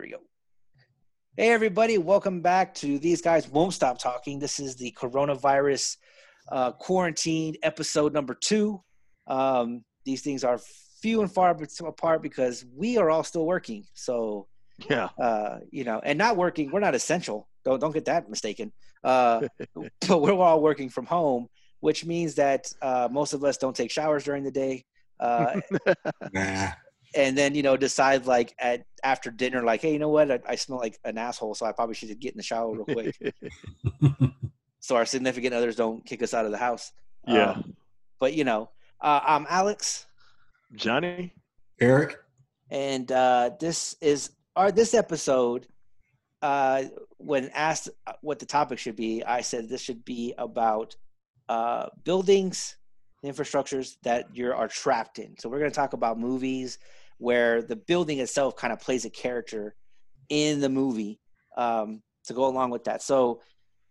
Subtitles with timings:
[0.00, 0.22] Here we go.
[1.36, 4.38] Hey, everybody, welcome back to These Guys Won't Stop Talking.
[4.38, 5.98] This is the coronavirus
[6.50, 8.82] uh, quarantine episode number two.
[9.26, 10.58] Um, these things are
[11.02, 11.54] few and far
[11.86, 13.84] apart because we are all still working.
[13.92, 14.46] So,
[14.88, 15.10] Yeah.
[15.20, 17.46] uh, you know, and not working, we're not essential.
[17.66, 18.72] Don't don't get that mistaken.
[19.04, 19.42] Uh,
[20.08, 21.48] but we're all working from home,
[21.80, 24.82] which means that uh, most of us don't take showers during the day.
[25.18, 25.60] Uh,
[26.32, 26.68] Nah.
[27.14, 30.30] And then you know decide like at after dinner like hey you know what?
[30.30, 32.84] I, I smell like an asshole so i probably should get in the shower real
[32.84, 33.16] quick.
[34.82, 36.90] So our significant others don't kick us out of the house.
[37.28, 37.50] Yeah.
[37.50, 37.62] Uh,
[38.18, 38.70] but you know
[39.00, 40.06] uh, i'm alex.
[40.74, 41.34] Johnny?
[41.80, 42.16] Eric,
[42.70, 45.66] and uh, this is our this episode
[46.40, 46.84] uh,
[47.18, 47.90] when asked
[48.22, 50.96] what the topic should be i said this should be about
[51.50, 52.76] uh, buildings
[53.24, 55.36] infrastructures that you are trapped in.
[55.38, 56.78] So we're going to talk about movies
[57.20, 59.74] where the building itself kind of plays a character
[60.28, 61.20] in the movie
[61.56, 63.40] um, to go along with that so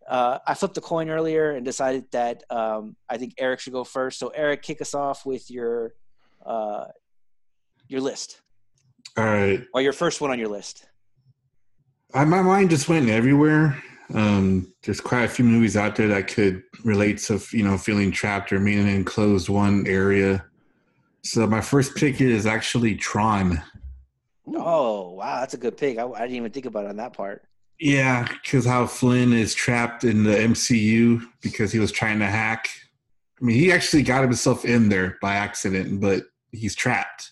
[0.08, 3.84] uh, i flipped a coin earlier and decided that um, i think eric should go
[3.84, 5.94] first so eric kick us off with your
[6.46, 6.86] uh,
[7.88, 8.42] your list
[9.18, 9.66] all right.
[9.74, 10.90] or your first one on your list
[12.14, 13.82] I, my mind just went everywhere.
[14.14, 18.12] Um, there's quite a few movies out there that could relate to you know feeling
[18.12, 20.44] trapped or being in an enclosed one area.
[21.24, 23.62] So my first pick is actually Tron.
[24.56, 25.98] Oh wow, that's a good pick.
[25.98, 27.44] I, I didn't even think about it on that part.
[27.80, 32.68] Yeah, because how Flynn is trapped in the MCP because he was trying to hack.
[33.42, 37.32] I mean, he actually got himself in there by accident, but he's trapped.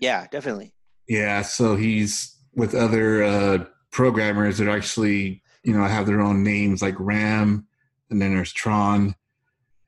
[0.00, 0.74] Yeah, definitely.
[1.08, 6.82] Yeah, so he's with other uh, programmers that actually, you know, have their own names
[6.82, 7.66] like RAM,
[8.10, 9.14] and then there's Tron,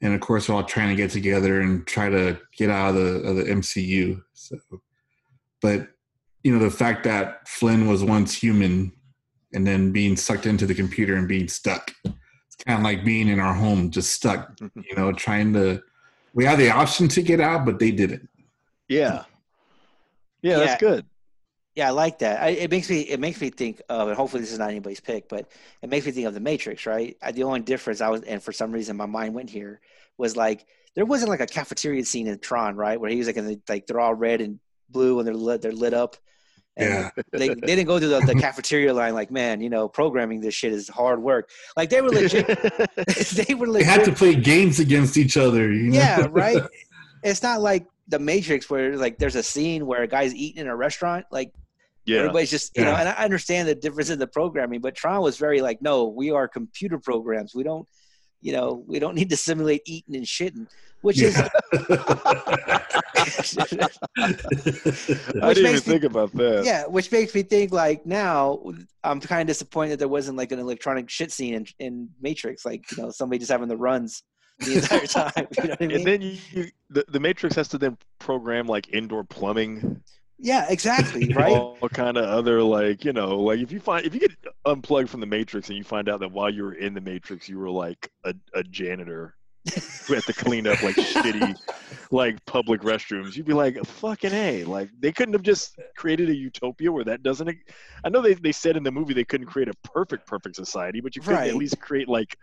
[0.02, 2.94] and of course, we're all trying to get together and try to get out of
[2.96, 4.20] the of the MCP.
[4.34, 4.58] So,
[5.60, 5.88] but
[6.44, 8.92] you know, the fact that Flynn was once human
[9.54, 13.28] and then being sucked into the computer and being stuck, it's kind of like being
[13.28, 14.52] in our home, just stuck.
[14.76, 15.82] You know, trying to.
[16.34, 18.28] We had the option to get out, but they didn't.
[18.88, 19.24] Yeah.
[20.42, 20.58] Yeah, Yeah.
[20.58, 21.06] that's good.
[21.76, 22.42] Yeah, I like that.
[22.42, 24.98] I, it makes me it makes me think of, and hopefully this is not anybody's
[25.00, 25.50] pick, but
[25.82, 27.16] it makes me think of the Matrix, right?
[27.22, 29.80] I, the only difference I was, and for some reason my mind went here,
[30.16, 33.36] was like there wasn't like a cafeteria scene in Tron, right, where he was like,
[33.36, 36.16] in the, like they're all red and blue and they're lit, they're lit up.
[36.78, 37.10] And Yeah.
[37.32, 40.54] they, they didn't go to the, the cafeteria line like, man, you know, programming this
[40.54, 41.50] shit is hard work.
[41.76, 42.46] Like they were legit.
[43.46, 43.86] they were legit.
[43.86, 45.70] They had to play games against each other.
[45.70, 45.98] You know?
[45.98, 46.62] yeah, right.
[47.22, 50.68] It's not like the Matrix where like there's a scene where a guy's eating in
[50.68, 51.26] a restaurant.
[51.30, 51.52] Like
[52.06, 52.18] yeah.
[52.20, 55.36] everybody's just you know, and I understand the difference in the programming, but Tron was
[55.36, 57.54] very like, no, we are computer programs.
[57.54, 57.86] We don't,
[58.40, 60.66] you know, we don't need to simulate eating and shitting,
[61.02, 61.36] which is
[64.18, 66.62] I Which didn't even makes me- think about that.
[66.64, 68.62] yeah, which makes me think like now
[69.04, 72.64] I'm kind of disappointed that there wasn't like an electronic shit scene in, in Matrix,
[72.64, 74.22] like you know somebody just having the runs
[74.60, 75.46] the entire time.
[75.56, 75.96] You know what I mean?
[75.96, 80.02] And then you, you the, the Matrix has to then program like indoor plumbing,
[80.38, 81.52] yeah, exactly, right.
[81.52, 84.32] all kind of other like you know like if you find if you get
[84.64, 87.48] unplugged from the Matrix and you find out that while you were in the Matrix
[87.48, 89.34] you were like a, a janitor
[90.06, 91.56] who had to clean up like shitty
[92.10, 96.34] like public restrooms, you'd be like fucking a like they couldn't have just created a
[96.34, 97.48] utopia where that doesn't.
[98.04, 101.00] i know they they said in the movie they couldn't create a perfect perfect society,
[101.00, 101.48] but you could Right.
[101.50, 102.36] at least create like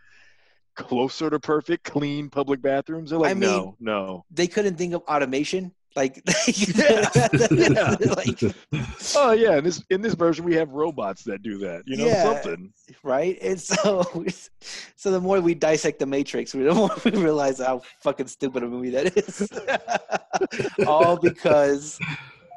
[0.75, 3.11] closer to perfect clean public bathrooms.
[3.11, 4.25] They're like I mean, no no.
[4.31, 5.73] they couldn't think of automation.
[5.95, 7.09] Like, Yeah.
[8.17, 8.39] like,
[9.15, 11.83] Oh yeah, in this in this version we have robots that do that.
[11.85, 12.23] You know Yeah.
[12.23, 12.73] something.
[13.03, 13.37] right?
[13.41, 14.03] And so,
[14.95, 18.67] so the more we dissect the Matrix, the more we realize how fucking stupid a
[18.67, 19.49] movie that is.
[20.87, 21.99] All because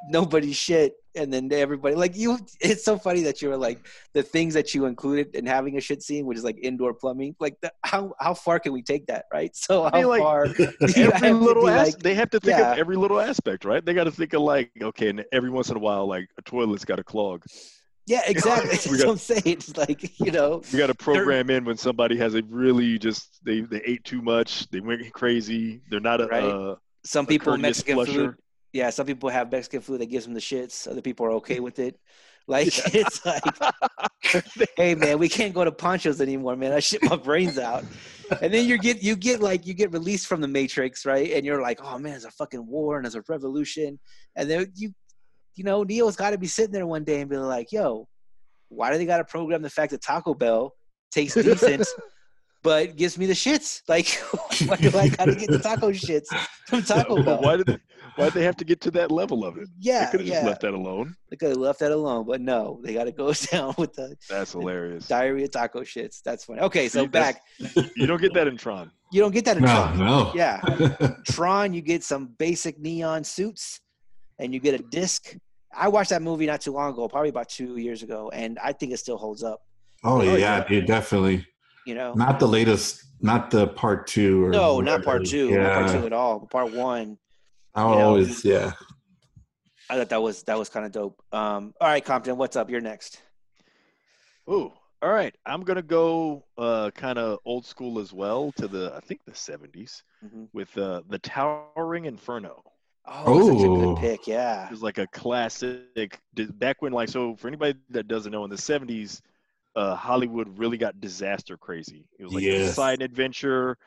[0.08, 2.38] nobody shit, and then everybody like you.
[2.60, 5.80] It's so funny that you were like the things that you included in having a
[5.80, 7.34] shit scene, which is like indoor plumbing.
[7.40, 9.50] Like, the, how how far can we take that, right?
[9.56, 10.46] So how I mean, like, far?
[10.48, 10.64] do
[10.96, 12.72] you have Every to little be as- like- they have to think yeah.
[12.72, 13.84] of every little aspect, right?
[13.84, 16.42] They got to think of like, okay, and every once in a while, like a
[16.42, 17.44] toilet's got to clog.
[18.06, 18.70] Yeah, exactly.
[18.70, 19.42] That's We what got- I'm saying.
[19.46, 23.44] It's like you know, We got to program in when somebody has a really just
[23.44, 26.44] they they ate too much, they went crazy, they're not a Right.
[26.44, 28.34] uh, some people courteous Mexican food.
[28.76, 30.86] Yeah, some people have Mexican food that gives them the shits.
[30.86, 31.98] Other people are okay with it.
[32.48, 33.42] Like it's like,
[34.76, 36.72] hey man, we can't go to Ponchos anymore, man.
[36.72, 37.84] I shit my brains out.
[38.40, 41.32] And then you get you get like you get released from the Matrix, right?
[41.32, 43.98] And you're like, oh man, there's a fucking war and there's a revolution.
[44.36, 44.94] And then you,
[45.56, 48.06] you know, Neo's got to be sitting there one day and be like, yo,
[48.68, 50.72] why do they got to program the fact that Taco Bell
[51.10, 51.84] tastes decent,
[52.66, 53.82] but it gives me the shits.
[53.88, 54.08] Like,
[54.68, 56.26] why do I gotta get the taco shits
[56.66, 57.40] from Taco Bell?
[57.40, 57.78] why did they,
[58.16, 59.68] why'd they have to get to that level of it?
[59.68, 60.34] They yeah, could have yeah.
[60.34, 61.14] just left that alone.
[61.30, 64.16] They could have left that alone, but no, they got to go down with the
[64.28, 65.06] That's hilarious.
[65.06, 66.20] diarrhea taco shits.
[66.24, 66.60] That's funny.
[66.60, 67.42] Okay, so See, back.
[67.94, 68.90] You don't get that in Tron.
[69.12, 69.98] You don't get that in no, Tron.
[69.98, 70.32] no.
[70.34, 70.60] Yeah,
[71.28, 73.80] Tron, you get some basic neon suits,
[74.40, 75.36] and you get a disc.
[75.72, 78.72] I watched that movie not too long ago, probably about two years ago, and I
[78.72, 79.60] think it still holds up.
[80.02, 80.64] Oh, Oh, yeah, yeah.
[80.68, 81.46] dude, definitely.
[81.86, 84.44] You know, Not the latest, not the part two.
[84.46, 86.40] Or no, not part two, Yeah, not part two at all.
[86.40, 87.16] Part one,
[87.76, 88.02] I you know.
[88.08, 88.72] always, yeah.
[89.88, 91.22] I thought that was that was kind of dope.
[91.32, 92.68] Um, all right, Compton, what's up?
[92.68, 93.22] You're next.
[94.48, 95.32] Oh, all right.
[95.46, 99.32] I'm gonna go uh, kind of old school as well to the I think the
[99.32, 100.48] 70s Mhm.
[100.52, 102.64] with uh, the Towering Inferno.
[103.06, 103.94] Oh, such a Oh.
[103.94, 104.26] good pick.
[104.26, 104.64] Yeah.
[104.66, 106.18] It was like a classic.
[106.34, 109.22] Back when, like, so for anybody that doesn't know, in the 70s,
[109.76, 112.08] uh, Hollywood really got disaster crazy.
[112.18, 112.76] It was like a Yes.
[112.76, 113.78] side adventure.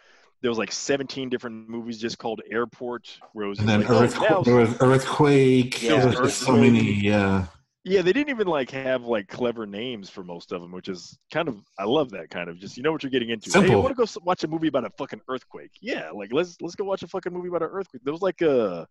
[0.42, 3.90] There was like 17 different movies just called Airport, where it was And then like,
[3.90, 5.82] oh, earthquake, there was earthquake.
[5.82, 5.96] Yeah.
[6.00, 6.94] there was just so many.
[6.94, 7.48] Yeah,
[7.86, 11.18] Yeah, they didn't even like have like clever names for most of them, which is
[11.32, 13.56] kind of I love that kind of just you know what you're getting into.
[13.56, 13.78] Hey, I Simple.
[13.78, 15.72] want to go watch a movie about a fucking earthquake.
[15.82, 18.04] Yeah, like let's let's go watch a fucking movie about an earthquake.
[18.04, 18.86] There was like a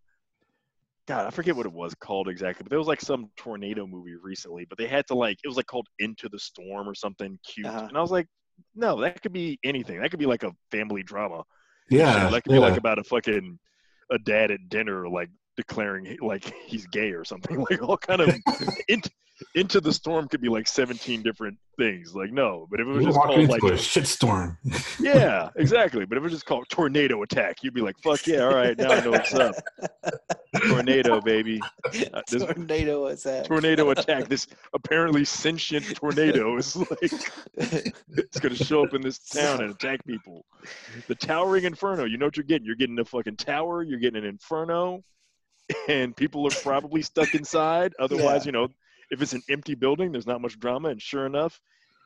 [1.09, 4.13] God, I forget what it was called exactly, but there was like some tornado movie
[4.21, 7.37] recently, but they had to like it was like called Into the Storm or something
[7.45, 7.87] cute, Uh-huh.
[7.89, 8.27] and I was like,
[8.75, 9.99] no, that could be anything.
[9.99, 11.43] That could be like a family drama.
[11.89, 12.57] yeah, Shit, that could yeah.
[12.59, 13.57] be like about a fucking
[14.11, 17.57] a dad at dinner like declaring like he's gay or something.
[17.69, 18.29] Like all kind of
[18.87, 19.09] into
[19.55, 22.13] into the storm could be like 17 different things.
[22.15, 24.57] Like no, but if it was You just called like a shit storm.
[24.99, 26.05] yeah, exactly.
[26.05, 28.77] But if it was just called tornado attack, you'd be like, fuck yeah, all right,
[28.77, 29.55] now I know what's up.
[30.67, 31.61] Tornado, baby.
[32.13, 33.45] Uh, this- Tornado was that?
[33.45, 34.27] Tornado attack.
[34.27, 37.11] This apparently sentient tornado is like
[37.57, 40.45] it's gonna show up in this town and attack people.
[41.07, 42.05] The towering inferno.
[42.05, 42.65] You know what you're getting.
[42.65, 43.83] You're getting a fucking tower.
[43.83, 45.03] You're getting an inferno,
[45.87, 47.93] and people are probably stuck inside.
[47.99, 48.67] Otherwise, you know,
[49.11, 50.89] if it's an empty building, there's not much drama.
[50.89, 51.59] And sure enough,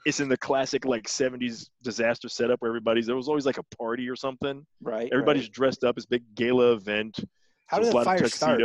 [0.05, 3.75] it's in the classic like '70s disaster setup where everybody's there was always like a
[3.77, 4.65] party or something.
[4.81, 5.09] right.
[5.11, 5.51] Everybody's right.
[5.51, 5.97] dressed up.
[5.97, 7.19] It's a big gala event.
[7.67, 8.61] How did the fire start?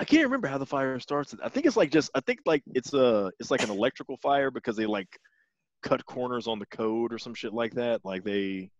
[0.00, 1.34] I can't remember how the fire starts.
[1.42, 4.50] I think it's like just I think like it's a it's like an electrical fire
[4.50, 5.08] because they like
[5.82, 8.00] cut corners on the code or some shit like that.
[8.04, 8.70] Like they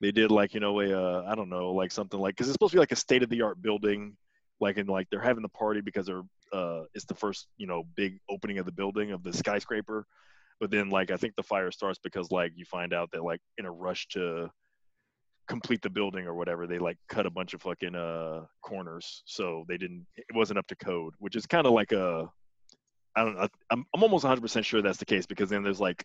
[0.00, 2.54] they did like you know a uh, I don't know like something like because it's
[2.54, 4.16] supposed to be like a state of the art building.
[4.58, 7.84] Like and like they're having the party because they're uh it's the first you know
[7.96, 10.06] big opening of the building of the skyscraper.
[10.60, 13.40] But then like I think the fire starts because like you find out that like
[13.58, 14.50] in a rush to
[15.48, 19.22] complete the building or whatever they like cut a bunch of fucking uh corners.
[19.26, 22.28] So they didn't it wasn't up to code which is kind of like a
[23.14, 26.04] i don't know I'm, I'm almost 100% sure that's the case because then there's like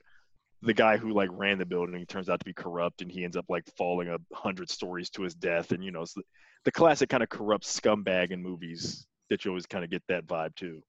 [0.62, 3.36] the guy who like ran the building turns out to be corrupt and he ends
[3.36, 5.72] up like falling a hundred stories to his death.
[5.72, 6.24] And you know it's the,
[6.66, 10.28] the classic kind of corrupt scumbag in movies that you always kind of get that
[10.28, 10.84] vibe too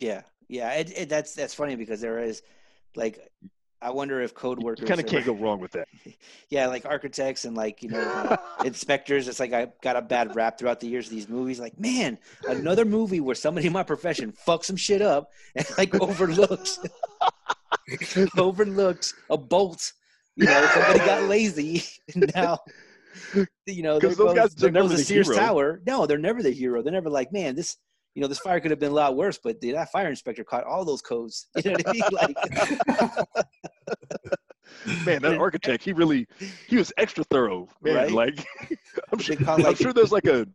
[0.00, 0.72] Yeah, yeah.
[0.72, 2.42] It, it, that's that's funny because there is,
[2.96, 3.30] like,
[3.82, 5.86] I wonder if code workers kind of can't go wrong with that
[6.48, 9.28] yeah, like architects and like you know uh, inspectors.
[9.28, 11.60] It's like I got a bad rap throughout the years of these movies.
[11.60, 12.18] Like, man,
[12.48, 16.78] another movie where somebody in my profession fucks some shit up and like overlooks
[18.38, 19.92] overlooks a bolt.
[20.36, 21.84] You know, somebody got lazy.
[22.14, 22.60] And now,
[23.66, 25.38] you know, there 'Cause those goes, guys are there never goes the the Sears hero.
[25.38, 25.82] Tower.
[25.86, 26.82] No, they're never the hero.
[26.82, 27.76] They're never like, man, this.
[28.16, 30.42] You know, this fire could have been a lot worse, but dude, that fire inspector
[30.42, 31.46] caught all those codes.
[31.64, 32.02] You know what I mean?
[32.10, 32.36] Like,
[35.04, 36.26] man that architect he really
[36.66, 38.10] he was extra thorough man Right?
[38.10, 38.46] like
[39.12, 40.46] i'm They sure, call, I'm sure there's like a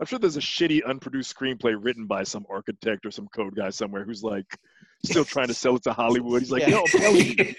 [0.00, 3.70] i'm sure there's a shitty unproduced screenplay written by some architect or some code guy
[3.70, 4.46] somewhere who's like
[5.04, 6.70] still trying to sell it to hollywood he's like Yeah.
[6.70, 7.54] yo i'm telling you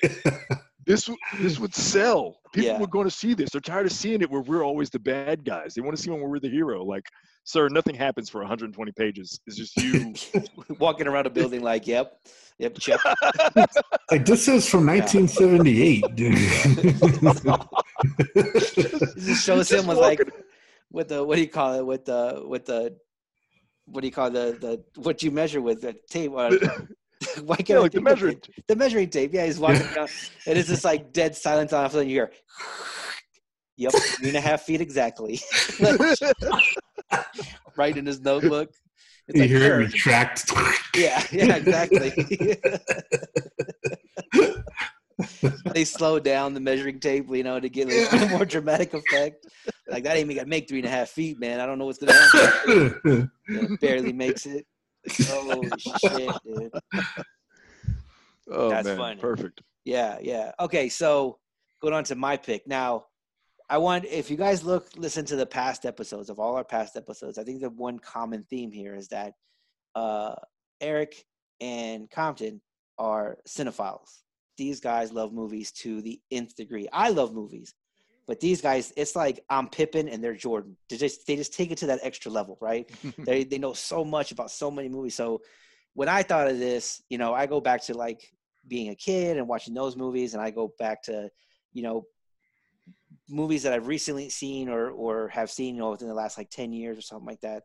[0.86, 2.38] this would this would sell.
[2.54, 2.80] People Yeah.
[2.80, 3.50] were going to see this.
[3.51, 5.74] They're tired of seeing it where we're always the bad guys.
[5.74, 6.84] They want to see when we're the hero.
[6.84, 7.06] Like
[7.44, 9.39] sir nothing happens for 120 pages.
[9.48, 10.13] It's just you.
[10.80, 12.20] Walking around a building like, yep,
[12.60, 13.00] yep, check.
[14.12, 16.36] like this is from 1978, dude.
[18.36, 20.22] It just shows him with like
[20.92, 22.96] with the what do you call it with the with the
[23.86, 26.50] what do you call the the what you measure with the tape uh,
[27.44, 28.50] why can't yeah, I like the measuring it?
[28.68, 30.10] the measuring tape yeah he's walking around
[30.48, 32.32] and it's just like dead silence on and you hear
[33.77, 35.39] yep three and a half feet exactly.
[37.77, 38.70] Right in his notebook.
[39.27, 40.51] It's you like hear sir, it retract.
[40.96, 42.12] yeah yeah exactly.
[45.74, 49.46] They slow down the measuring tape you know to get a more dramatic effect.
[49.89, 51.60] Like that ain't even gonna make three and a half feet man.
[51.60, 53.32] I don't know what's gonna happen.
[53.82, 54.65] Barely makes it.
[55.28, 56.72] Holy shit, dude.
[58.52, 59.22] oh That's man funny.
[59.22, 60.52] perfect Yeah, yeah.
[60.60, 61.40] Okay, so
[61.82, 63.06] going on to my pick now.
[63.68, 66.96] I want if you guys look listen to the past episodes of all our past
[66.96, 69.34] episodes, I think the one common theme here is that
[69.96, 70.36] uh,
[70.82, 71.16] Eric
[71.60, 72.62] and Compton
[72.98, 74.22] are cinephiles.
[74.58, 76.88] These guys love movies to the nth degree.
[76.94, 77.74] I love movies,
[78.27, 80.77] but these guys, it's like I'm Pippen and they're Jordan.
[80.89, 82.89] They just they just take it to that extra level, right?
[83.20, 85.15] they they know so much about so many movies.
[85.15, 85.41] So
[85.94, 88.22] when I thought of this, you know, I go back to like
[88.67, 91.29] being a kid and watching those movies, and I go back to,
[91.74, 92.05] you know,
[93.29, 96.50] movies that I've recently seen or or have seen, you know, within the last like
[96.50, 97.63] ten years or something like that.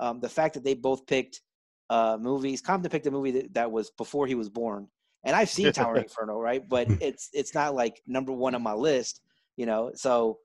[0.00, 1.42] Um, the fact that they both picked
[1.90, 4.88] uh, movies, Compton picked a movie that, that was before he was born,
[5.24, 6.66] and I've seen Tower Inferno, right?
[6.66, 9.20] But it's it's not like number one on my list,
[9.58, 9.90] you know.
[9.94, 10.38] So,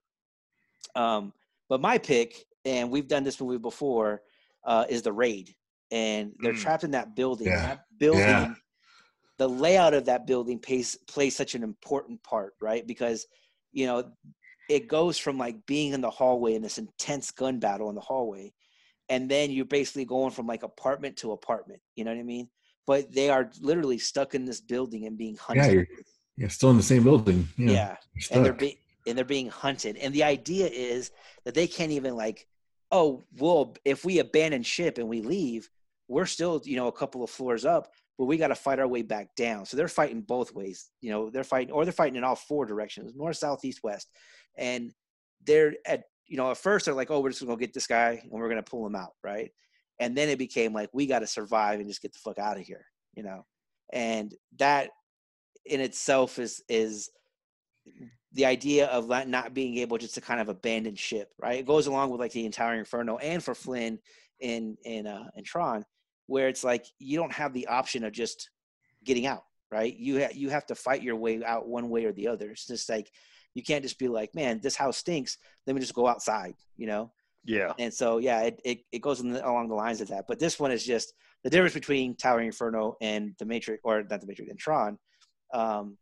[0.95, 1.31] um,
[1.69, 4.23] but my pick, and we've done this movie before,
[4.65, 5.55] uh, is the Raid,
[5.91, 6.61] and they're Mm.
[6.61, 7.47] trapped in that building.
[7.47, 7.61] Yeah.
[7.61, 8.55] That building, Yeah.
[9.37, 12.85] the layout of that building plays plays such an important part, right?
[12.85, 13.27] Because
[13.71, 14.11] you know
[14.69, 18.01] it goes from like being in the hallway in this intense gun battle in the
[18.01, 18.53] hallway,
[19.09, 21.81] and then you're basically going from like apartment to apartment.
[21.95, 22.49] You know what I mean?
[22.87, 25.65] But they are literally stuck in this building and being hunted.
[25.65, 25.87] Yeah, you're,
[26.37, 27.47] you're still in the same building.
[27.57, 27.97] Yeah, yeah
[28.31, 29.97] and they're being and they're being hunted.
[29.97, 31.11] And the idea is
[31.45, 32.47] that they can't even like
[32.91, 35.67] oh well if we abandon ship and we leave
[36.07, 38.87] we're still you know a couple of floors up but we got to fight our
[38.87, 39.65] way back down.
[39.65, 42.65] So they're fighting both ways you know they're fighting or they're fighting in all four
[42.65, 44.09] directions north south east west.
[44.57, 44.93] And
[45.45, 48.19] they're at you know at first they're like oh we're just gonna get this guy
[48.21, 49.51] and we're gonna pull him out right?
[49.99, 52.57] And then it became like we got to survive and just get the fuck out
[52.57, 53.45] of here you know?
[53.91, 54.89] And that
[55.65, 57.09] in itself is is
[58.33, 61.59] the idea of not, being able just to kind of abandon ship, right?
[61.59, 63.99] It goes along with like the entire Inferno and for Flynn
[64.39, 65.85] in in uh, in Tron,
[66.27, 68.49] where it's like you don't have the option of just
[69.03, 69.95] getting out, right?
[69.95, 72.49] You ha- you have to fight your way out one way or the other.
[72.49, 73.11] It's just like
[73.53, 75.37] you can't just be like, man, this house stinks.
[75.67, 77.11] Let me just go outside, you know.
[77.45, 77.73] Yeah.
[77.77, 80.25] And so yeah, it it, it goes in the, along the lines of that.
[80.27, 81.13] But this one is just
[81.43, 84.97] the difference between Towering Inferno and the Matrix, or not the Matrix and Tron,
[85.53, 85.97] um,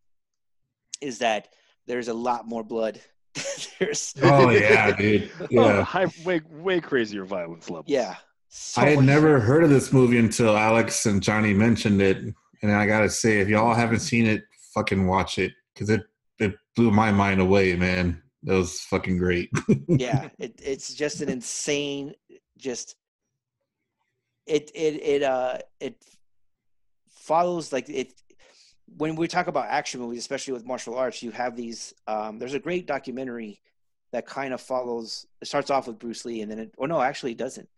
[1.02, 1.50] is that
[1.88, 3.00] there's a lot more blood.
[3.80, 5.32] there's Oh yeah, dude.
[5.58, 7.86] Oh, high, way way crazier violence level.
[7.88, 8.16] yeah.
[8.50, 12.18] so I had much- never heard of this movie until Alex and Johnny mentioned it,
[12.62, 16.02] and I gotta say, if y'all haven't seen it, fucking watch it because it
[16.40, 18.22] it blew my mind away, man.
[18.44, 19.50] That was fucking great.
[19.88, 22.14] yeah it, it's just an insane
[22.58, 22.96] just
[24.48, 26.04] it it it uh it
[27.10, 28.21] follows like it
[28.98, 32.54] when we talk about action movies especially with martial arts you have these um there's
[32.54, 33.62] a great documentary
[34.12, 37.02] that kind of follows it starts off with bruce lee and then it or no
[37.02, 37.70] actually it doesn't.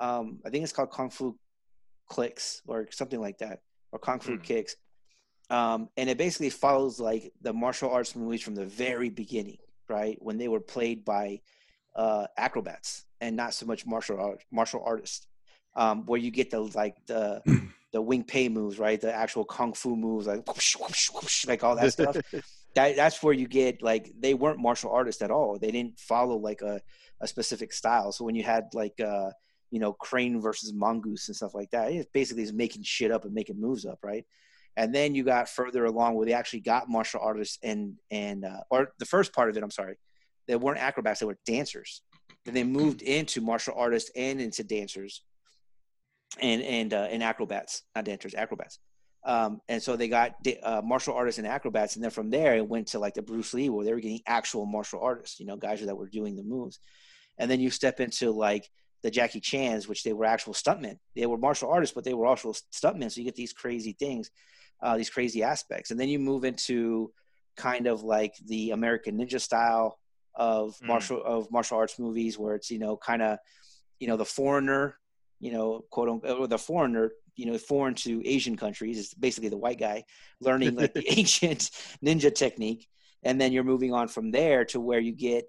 [0.00, 1.36] Um i think it's called kung fu
[2.08, 3.60] clicks or something like that
[3.92, 4.42] or kung fu Hmm.
[4.42, 4.76] kicks.
[5.50, 9.58] Um and it basically follows like the martial arts movies from the very beginning
[9.88, 10.20] right?
[10.20, 11.40] When they were played by
[11.94, 15.26] uh, acrobats and not so much martial art, martial artists,
[15.74, 17.40] um, where you get the like the
[17.92, 19.00] the wing pei moves, right?
[19.00, 22.16] The actual kung fu moves, like whoosh, whoosh, whoosh, like all that stuff.
[22.74, 25.58] that that's where you get like they weren't martial artists at all.
[25.58, 26.80] They didn't follow like a,
[27.20, 28.12] a specific style.
[28.12, 29.30] So when you had like uh,
[29.70, 33.24] you know crane versus mongoose and stuff like that, it's basically just making shit up
[33.24, 34.24] and making moves up, right?
[34.76, 38.60] And then you got further along where they actually got martial artists and and uh,
[38.70, 39.96] or the first part of it, I'm sorry,
[40.46, 42.02] they weren't acrobats, they were dancers.
[42.44, 45.22] Then they moved into martial artists and into dancers
[46.40, 48.78] and and uh, and acrobats, not dancers, acrobats.
[49.24, 52.68] Um, and so they got uh, martial artists and acrobats, and then from there it
[52.68, 55.56] went to like the Bruce Lee, where they were getting actual martial artists, you know,
[55.56, 56.78] guys that were doing the moves.
[57.38, 58.68] And then you step into like
[59.02, 60.98] the Jackie Chan's, which they were actual stuntmen.
[61.14, 63.10] They were martial artists, but they were also stuntmen.
[63.10, 64.30] So you get these crazy things,
[64.82, 65.90] uh, these crazy aspects.
[65.90, 67.12] And then you move into
[67.56, 69.98] kind of like the American Ninja style
[70.34, 70.86] of Mm.
[70.86, 73.38] martial of martial arts movies, where it's you know kind of
[73.98, 74.96] you know the foreigner,
[75.46, 79.48] you know quote unquote or the foreigner, you know foreign to Asian countries is basically
[79.48, 80.02] the white guy
[80.40, 81.70] learning like the ancient
[82.04, 82.88] ninja technique,
[83.22, 85.44] and then you're moving on from there to where you get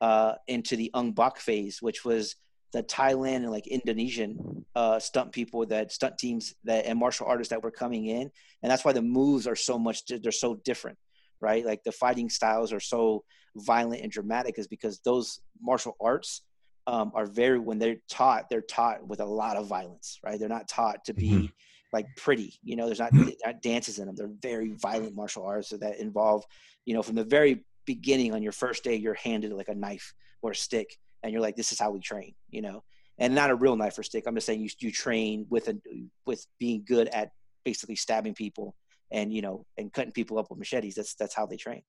[0.00, 2.36] uh, into the Ong Bak phase, which was
[2.72, 7.50] the Thailand and like Indonesian uh, stunt people that stunt teams that and martial artists
[7.50, 8.30] that were coming in,
[8.62, 10.96] and that's why the moves are so much they're so different,
[11.40, 11.66] right?
[11.66, 13.24] Like the fighting styles are so
[13.56, 16.42] violent and dramatic, is because those martial arts
[16.86, 20.38] um, are very when they're taught, they're taught with a lot of violence, right?
[20.38, 21.52] They're not taught to be Mhm.
[21.92, 22.86] like pretty, you know.
[22.86, 23.12] There's not,
[23.44, 24.16] not dances in them.
[24.16, 26.44] They're very violent martial arts that involve,
[26.86, 30.14] you know, from the very beginning on your first day, you're handed like a knife
[30.42, 32.84] or a stick, and you're like, "This is how we train," you know,
[33.18, 34.24] and not a real knife or stick.
[34.26, 35.80] I'm just saying you you train with a
[36.26, 37.32] with being good at
[37.64, 38.74] basically stabbing people
[39.10, 40.94] and you know and cutting people up with machetes.
[40.94, 41.82] That's that's how they train.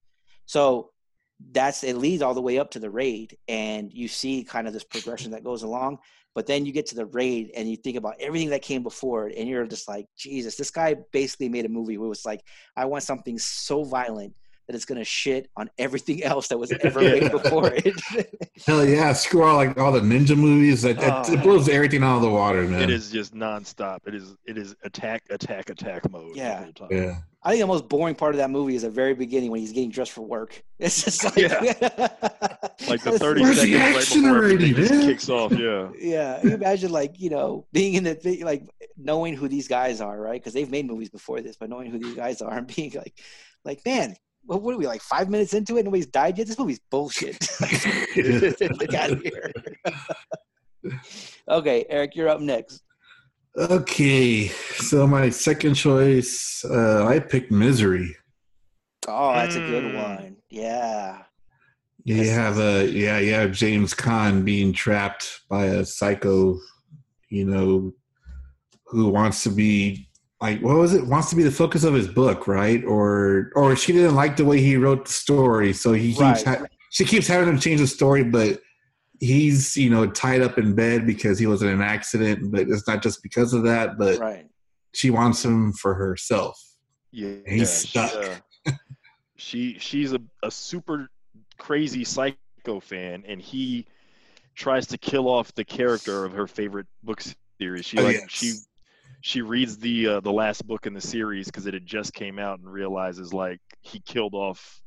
[0.45, 0.91] So
[1.51, 4.73] that's it leads all the way up to the raid and you see kind of
[4.73, 5.97] this progression that goes along
[6.33, 9.27] but then you get to the raid and you think about everything that came before
[9.27, 12.25] it and you're just like jesus this guy basically made a movie where it was
[12.25, 12.41] like
[12.75, 14.33] i want something so violent
[14.67, 17.93] that it's gonna shit on everything else that was ever made before it.
[18.65, 19.11] Hell yeah!
[19.11, 20.83] Screw all like all the ninja movies.
[20.83, 21.33] That Oh.
[21.33, 22.83] it blows everything out of the water, man.
[22.83, 23.97] It is just nonstop.
[24.05, 26.35] It is it is attack attack attack mode.
[26.35, 26.65] Yeah.
[26.67, 26.87] The time.
[26.91, 27.15] Yeah.
[27.43, 29.71] I think the most boring part of that movie is the very beginning when he's
[29.71, 30.63] getting dressed for work.
[30.79, 31.49] It's just like, yeah.
[32.89, 35.51] Like the thirty Where's the seconds right action before already, kicks off.
[35.51, 35.89] Yeah.
[35.99, 38.67] yeah, you imagine like you know being in the thing, like
[38.97, 40.41] knowing who these guys are, right?
[40.41, 43.19] Because they've made movies before this, but knowing who these guys are and being like,
[43.63, 45.85] like man, what, what are we like five minutes into it?
[45.85, 46.47] Nobody's died yet.
[46.47, 47.39] This movie's bullshit.
[48.15, 49.51] Get out of here.
[51.47, 52.81] okay, Eric, you're up next.
[53.57, 58.15] Okay, so my second choice, uh, I picked Misery.
[59.07, 59.95] Oh, that's a good Mm.
[59.95, 60.35] one.
[60.49, 61.23] Yeah.
[62.03, 62.29] You Yes.
[62.35, 66.59] have a yeah, you have James Caan being trapped by a psycho,
[67.29, 67.93] you know,
[68.87, 70.07] who wants to be
[70.41, 71.05] like what was it?
[71.05, 72.83] Wants to be the focus of his book, right?
[72.85, 76.43] Or or she didn't like the way he wrote the story, so he keeps Right.
[76.45, 78.61] ha- she keeps having him change the story, but
[79.21, 82.87] he's you know tied up in bed because he was in an accident, but it's
[82.87, 84.47] not just because of that, but Right.
[84.93, 86.61] she wants him for herself.
[87.11, 87.35] Yeah.
[87.47, 88.41] He's yeah, stuck.
[88.67, 88.71] uh,
[89.37, 91.09] she she's a, a super
[91.57, 93.85] crazy psycho fan, and he
[94.55, 97.21] tries to kill off the character of her favorite book
[97.59, 97.85] series.
[97.85, 98.25] She Oh, like yes.
[98.29, 98.53] she
[99.21, 102.39] she reads the uh, the last book in the series because it had just came
[102.39, 104.81] out and realizes like he killed off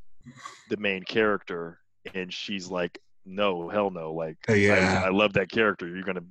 [0.69, 1.79] the main character,
[2.13, 5.01] and she's like, no, hell no, like Oh, yeah.
[5.03, 5.87] I, I love that character.
[5.87, 6.23] You're gonna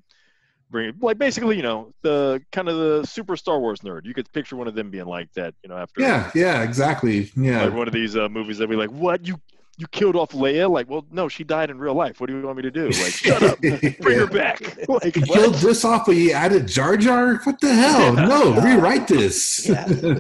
[0.70, 4.04] bring it like basically, you know, the kind of the super Star Wars nerd.
[4.04, 7.30] You could picture one of them being like that, you know, after Yeah, yeah, exactly.
[7.36, 7.64] Yeah.
[7.64, 9.40] like one of these uh, movies that be like, what you
[9.76, 10.70] you killed off Leia?
[10.70, 12.20] Like, well, no, she died in real life.
[12.20, 12.86] What do you want me to do?
[12.86, 14.60] Like, shut up, bring her back.
[14.88, 15.38] Like, You what?
[15.38, 17.36] killed this off, but you added Jar Jar?
[17.44, 18.14] What the hell?
[18.14, 18.26] Yeah.
[18.26, 19.68] No, rewrite this.
[19.68, 20.14] Yeah.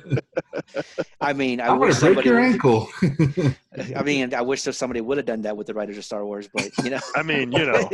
[1.20, 2.28] I mean, I I'm wish gonna break somebody.
[2.28, 2.88] your would- ankle.
[3.96, 6.24] I mean, I wish that somebody would have done that with the writers of Star
[6.24, 7.00] Wars, but you know.
[7.14, 7.88] I mean, you know,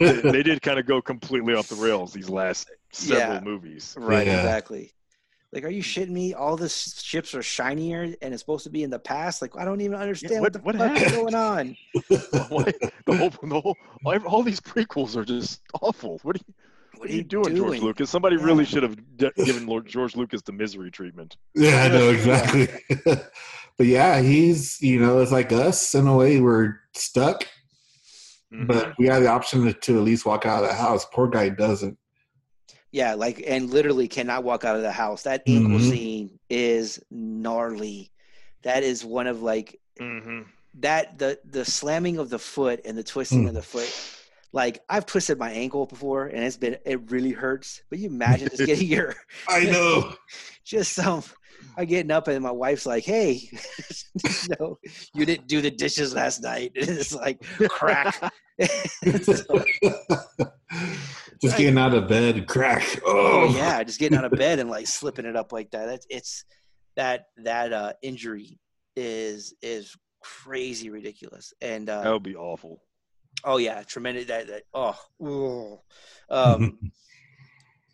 [0.00, 3.40] they, they did kind of go completely off the rails these last several Yeah.
[3.40, 3.94] movies.
[3.98, 4.36] right, Yeah.
[4.38, 4.92] exactly.
[5.52, 6.34] Like, are you shitting me?
[6.34, 9.40] All the ships are shinier, and it's supposed to be in the past.
[9.40, 11.76] Like, I don't even understand what, what- the what fuck is going on.
[12.50, 12.72] Why-
[13.06, 16.18] the whole, the whole, all, all these prequels are just awful.
[16.22, 16.54] What are you,
[16.98, 18.10] what are you doing, George Lucas?
[18.10, 18.44] Somebody Yeah.
[18.44, 21.36] really should have d- given Lord George Lucas the misery treatment.
[21.54, 22.68] yeah, I know exactly.
[23.78, 26.40] but yeah, he's you know, it's like us in a way.
[26.40, 27.46] We're stuck,
[28.52, 28.66] Mhm.
[28.66, 31.06] but we have the option to, to at least walk out of the house.
[31.12, 31.96] Poor guy doesn't.
[32.90, 35.22] Yeah, like, and literally cannot walk out of the house.
[35.24, 35.88] That ankle Mhm.
[35.90, 38.10] scene is gnarly.
[38.62, 40.46] That is one of like Mhm.
[40.80, 43.48] that the the slamming of the foot and the twisting Mm.
[43.48, 43.90] of the foot
[44.52, 48.48] like i've twisted my ankle before and it's been it really hurts but you imagine
[48.48, 49.14] just getting your
[49.48, 50.14] I know.
[50.64, 51.22] just some
[51.76, 53.50] i getting up and my wife's like hey
[54.60, 54.78] you
[55.14, 58.22] you didn't do the dishes last night it's like crack
[59.22, 59.64] So,
[61.40, 62.84] Just getting out of bed, crack.
[63.06, 65.88] oh Oh yeah just getting out of bed and like slipping it up like that
[65.88, 66.44] it's, it's
[66.96, 68.58] that that uh injury
[68.96, 72.80] is is crazy ridiculous and That uh would be awful.
[73.44, 74.26] Oh yeah, tremendous.
[74.26, 75.78] That, that oh, ugh.
[76.30, 76.78] um,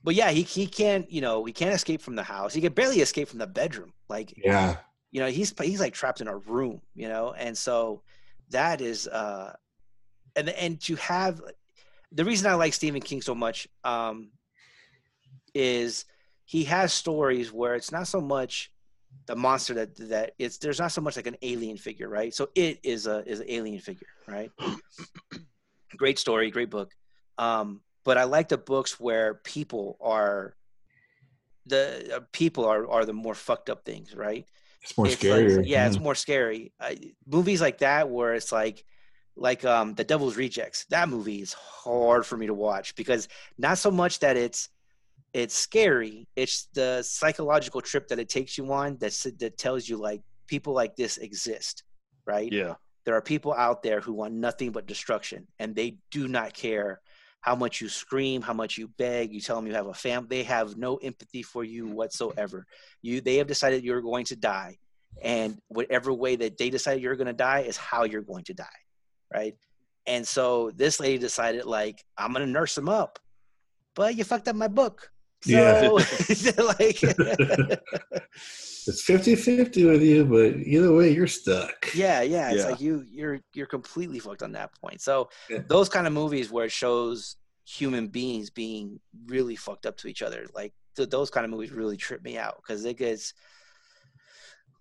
[0.02, 2.54] but yeah, he he can't you know he can't escape from the house.
[2.54, 3.92] He can barely escape from the bedroom.
[4.08, 4.76] Like yeah.
[5.10, 6.80] you know he's he's like trapped in a room.
[6.94, 8.02] You know, and so
[8.50, 9.54] that is uh,
[10.36, 11.40] and and to have
[12.14, 14.30] the reason I like Stephen King so much um,
[15.54, 16.04] is
[16.44, 18.70] he has stories where it's not so much
[19.26, 22.34] the monster that that it's there's not so much like an alien figure, right?
[22.34, 24.50] So it is a is an alien figure, right?
[25.96, 26.90] great story, great book.
[27.38, 30.54] Um, but I like the books where people are
[31.66, 34.46] the uh, people are are the more fucked up things, right?
[34.82, 36.72] It's more It's like- yeah, it's more scary.
[36.78, 38.84] I, movies like that where it's like
[39.36, 40.84] like um the Devil's Rejects.
[40.90, 44.68] That movie is hard for me to watch because not so much that it's
[45.32, 46.28] it's scary.
[46.36, 50.72] It's the psychological trip that it takes you on that that tells you like people
[50.74, 51.82] like this exist,
[52.26, 52.52] right?
[52.52, 52.74] Yeah.
[53.04, 57.00] there are people out there who want nothing but destruction and they do not care
[57.40, 60.26] how much you scream how much you beg you tell them you have a fam
[60.28, 62.66] they have no empathy for you whatsoever
[63.02, 64.78] you they have decided you're going to die
[65.22, 68.54] and whatever way that they decide you're going to die is how you're going to
[68.54, 68.80] die
[69.34, 69.56] right
[70.06, 73.18] and so this lady decided like i'm going to nurse him up
[73.94, 75.10] but you fucked up my book
[75.42, 75.88] So, Yeah.
[76.78, 76.98] like,
[78.86, 81.88] It's 50 50 with you, but either way, you're stuck.
[81.94, 82.70] yeah, yeah, it's Yeah.
[82.70, 85.00] like you, you're, you're completely fucked on that point.
[85.00, 85.60] So, Yeah.
[85.68, 90.20] those kind of movies where it shows human beings being really fucked up to each
[90.20, 93.32] other, like th- those kind of movies really trip me out because it gets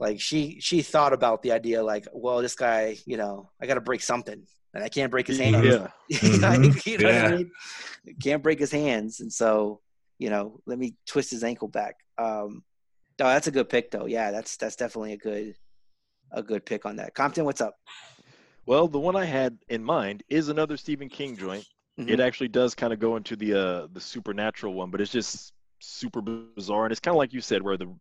[0.04, 3.76] like she she thought about the idea like, well, this guy, you know, I got
[3.76, 5.66] to break something, and I can't break his hands.
[5.66, 5.78] Yeah.
[5.80, 7.52] Like, you know what I mean?
[8.22, 9.80] Can't break his hands, and so
[10.20, 11.96] you know, let me twist his ankle back.
[12.18, 12.64] Um,
[13.18, 14.06] no, that's a good pick though.
[14.06, 15.56] Yeah, that's that's definitely a good
[16.34, 17.16] a good pick on that.
[17.16, 17.76] Compton, what's up?
[18.66, 21.66] Well, the one I had in mind is another Stephen King joint.
[21.98, 22.10] Mhm.
[22.10, 25.54] It actually does kind of go into the uh, the supernatural one, but it's just
[25.80, 27.96] super bizarre, and it's kind of like you said, where the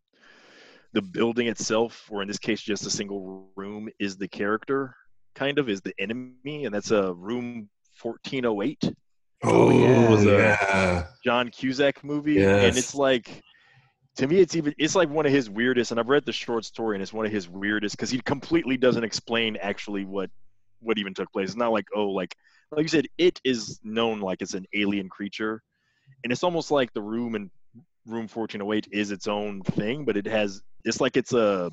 [0.93, 4.95] the building itself, or in this case, just a single room, is the character,
[5.35, 7.69] kind of is the enemy, and that's a room
[8.01, 8.95] 1408.
[9.45, 10.09] Oh, yeah.
[10.09, 11.07] Was, yeah.
[11.25, 13.43] John Cusack movie, and it's like
[14.17, 15.91] to me, it's even it's like one of his weirdest.
[15.91, 18.77] And I've read the short story, and it's one of his weirdest because he completely
[18.77, 20.31] doesn't explain actually what
[20.81, 21.49] what even took place.
[21.49, 22.35] It's not like oh, like
[22.71, 25.63] like you said, it is known like it's an alien creature,
[26.25, 27.51] and it's almost like the room in
[28.07, 31.71] room 1408 is its own thing, but it has it's like it's a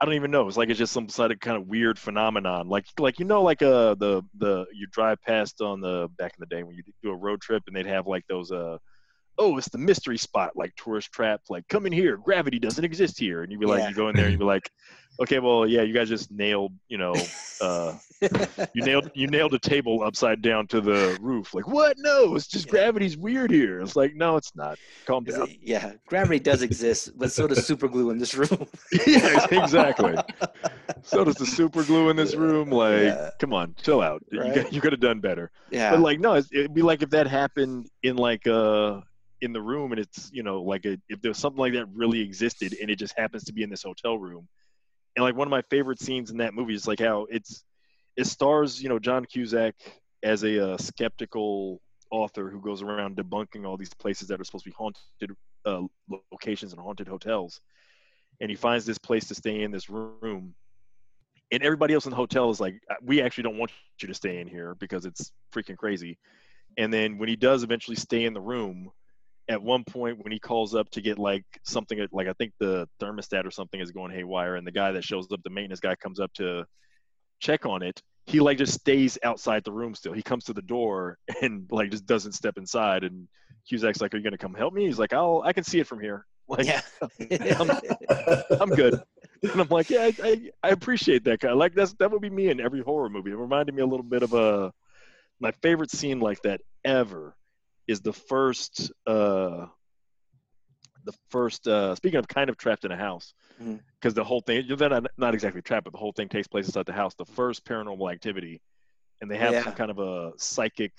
[0.00, 0.46] I don't even know.
[0.46, 2.68] It's like it's just some sort of kind of weird phenomenon.
[2.68, 6.40] Like like you know like uh the the you drive past on the back in
[6.40, 8.78] the day when you do a road trip and they'd have like those uh
[9.38, 13.18] oh it's the mystery spot like tourist trap like come in here gravity doesn't exist
[13.20, 13.88] here and you'd be like Yeah.
[13.88, 14.68] you go in there and you'd be like
[15.20, 17.14] okay well yeah you guys just nailed you know
[17.60, 17.94] uh
[18.74, 21.54] you nailed you nailed a table upside down to the roof.
[21.54, 21.96] Like what?
[21.98, 22.70] No it's just Yeah.
[22.72, 23.80] gravity's weird here.
[23.80, 24.76] It's like no it's not.
[25.06, 25.42] Calm down.
[25.48, 28.66] it- yeah, gravity does exist, but so does super glue in this room.
[29.06, 30.16] yeah exactly.
[31.02, 32.70] So does the super glue in this room.
[32.70, 33.30] Like Yeah.
[33.38, 34.24] come on chill out.
[34.32, 34.54] You, Right.
[34.54, 35.50] got, you could have done better.
[35.70, 39.00] Yeah, but like no it's- it'd be like if that happened in like uh
[39.40, 42.20] in the room and it's you know like a, if there's something like that really
[42.20, 44.48] existed and it just happens to be in this hotel room
[45.16, 47.64] and like one of my favorite scenes in that movie is like how it's
[48.16, 49.74] it stars you know john cusack
[50.22, 54.64] as a uh, skeptical author who goes around debunking all these places that are supposed
[54.64, 55.82] to be haunted uh,
[56.32, 57.60] locations and haunted hotels.
[58.40, 60.54] And he finds this place to stay in this room.
[61.50, 64.14] And everybody else in the hotel is like "Uh, we actually don't want you to
[64.14, 66.18] stay in here because it's freaking crazy.
[66.76, 68.90] And then when he does eventually stay in the room
[69.48, 72.86] at one point when he calls up to get like something like i think the
[73.00, 75.94] thermostat or something is going haywire and the guy that shows up the maintenance guy
[75.96, 76.64] comes up to
[77.40, 80.12] check on it he like just stays outside the room still.
[80.12, 83.26] He comes to the door and like just doesn't step inside and
[83.68, 84.86] cusack's like are you gonna come help me?
[84.86, 86.24] He's like i'll i can see it from here.
[86.50, 86.80] Like yeah.
[87.60, 87.70] I'm,
[88.58, 89.02] I'm good.
[89.42, 91.52] And i'm like yeah I, I, I appreciate that guy.
[91.52, 93.32] Like that's that would be me in every horror movie.
[93.32, 94.72] It reminded me a little bit of a
[95.40, 97.36] my favorite scene like that ever
[97.88, 99.66] is the first uh
[101.04, 103.34] the first uh speaking of kind of trapped in a house
[104.00, 106.66] because the whole thing they're not, not exactly trapped but the whole thing takes place
[106.66, 108.60] inside the house the first paranormal activity
[109.20, 109.64] and they have Yeah.
[109.64, 110.92] some kind of a psychic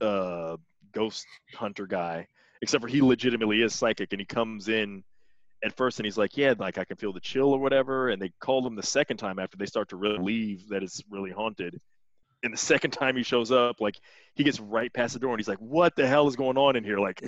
[0.00, 0.56] uh
[0.92, 2.26] ghost hunter guy
[2.62, 5.02] except for he legitimately is psychic and he comes in
[5.62, 8.20] at first and he's like yeah like i can feel the chill or whatever and
[8.20, 11.30] they call him the second time after they start to really believe that it's really
[11.30, 11.78] haunted
[12.42, 14.00] and the second time he shows up like
[14.34, 16.76] he gets right past the door and he's like what the hell is going on
[16.76, 16.98] in here?
[16.98, 17.20] Like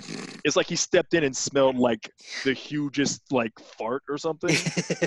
[0.43, 2.09] it's like he stepped in and smelled like
[2.43, 4.55] the hugest like fart or something.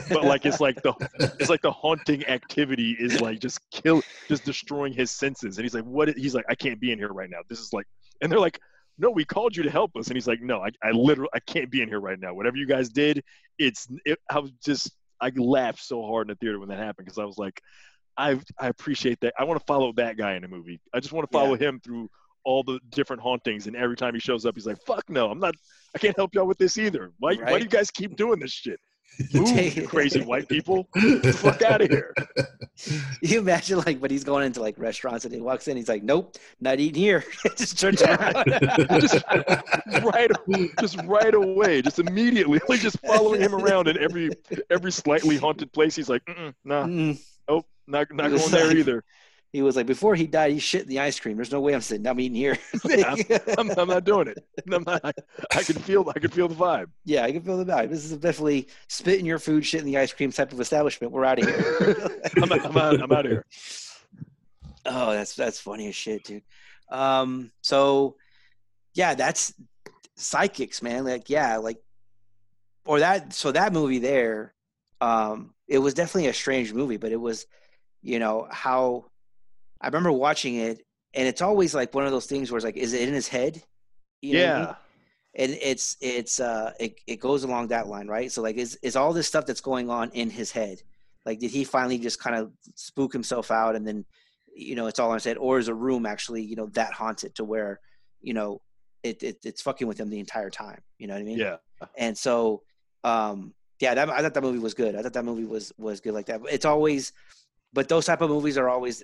[0.08, 0.94] But like it's like the
[1.40, 5.58] it's like the haunting activity is like just kill just destroying his senses.
[5.58, 7.38] And he's like what he's like i can't be in here right now.
[7.48, 7.86] This is like
[8.20, 8.60] and they're like
[8.98, 10.08] no we called you to help us.
[10.08, 12.34] And he's like no i, I literally i can't be in here right now.
[12.34, 13.22] Whatever you guys did
[13.58, 17.06] it's it, i was just i laughed so hard in the theater when that happened
[17.06, 17.60] because i was like
[18.16, 19.34] i i appreciate that.
[19.38, 20.80] I want to follow that guy in a movie.
[20.92, 22.08] I just want to follow him through
[22.44, 25.40] all the different hauntings and every time he shows up he's like fuck no i'm
[25.40, 25.56] not
[25.96, 27.10] i can't help y'all with this either.
[27.18, 28.78] Why, why do you guys keep doing this shit?
[29.34, 30.88] Move, you crazy white people.
[30.94, 32.14] Get the fuck out of here.
[33.22, 36.02] You imagine like when he's going into like restaurants and he walks in, he's like,
[36.02, 37.24] "Nope, not eating here."
[37.56, 38.44] just turns around.
[39.00, 39.24] just
[40.02, 40.30] right
[40.80, 44.30] just right away just immediately like just following him around in every
[44.68, 45.96] every slightly haunted place.
[45.96, 46.84] He's like Mm-mm, nah.
[46.84, 47.18] Mm.
[47.48, 49.04] nope not, not going there like- either
[49.52, 51.36] He was like, before he died, he shit in the ice cream.
[51.36, 52.06] There's no way I'm sitting.
[52.06, 52.58] I'm eating here.
[52.84, 53.14] Yeah,
[53.58, 54.38] I'm, I'm not doing it
[54.72, 55.12] I'm not, I,
[55.52, 57.90] I can feel I can feel the vibe yeah, I can feel the vibe.
[57.90, 61.12] This is definitely spit in your food, shit in the ice cream type of establishment.
[61.12, 62.20] We're out of here.
[62.42, 63.44] I'm, I'm, out, I'm out of here
[64.84, 66.42] Oh, that's that's funny as shit, dude.
[66.90, 68.16] Um, so
[68.94, 69.52] yeah, that's
[70.16, 71.04] psychics, man.
[71.04, 71.78] Like, yeah, like
[72.84, 74.54] or that so that movie there,
[75.00, 77.46] um, it was definitely a strange movie, but it was,
[78.06, 79.06] you know, how
[79.80, 80.76] I remember watching it
[81.14, 83.28] and it's always like one of those things where it's like, is it in his
[83.28, 83.62] head?
[84.22, 84.68] You know what I mean?
[84.68, 84.74] yeah
[85.36, 88.32] and it's it's uh it, it goes along that line, right?
[88.32, 90.82] So like, is is all this stuff that's going on in his head?
[91.24, 94.04] Like, did he finally just kind of spook himself out, and then
[94.54, 96.92] you know it's all in his head, or is a room actually you know that
[96.92, 97.80] haunted to where
[98.22, 98.62] you know
[99.02, 100.80] it, it it's fucking with him the entire time?
[100.98, 101.38] You know what I mean?
[101.38, 101.56] Yeah.
[101.98, 102.62] And so,
[103.04, 104.96] um, yeah, that, I thought that movie was good.
[104.96, 106.40] I thought that movie was was good like that.
[106.50, 107.12] It's always,
[107.76, 109.02] but those type of movies are always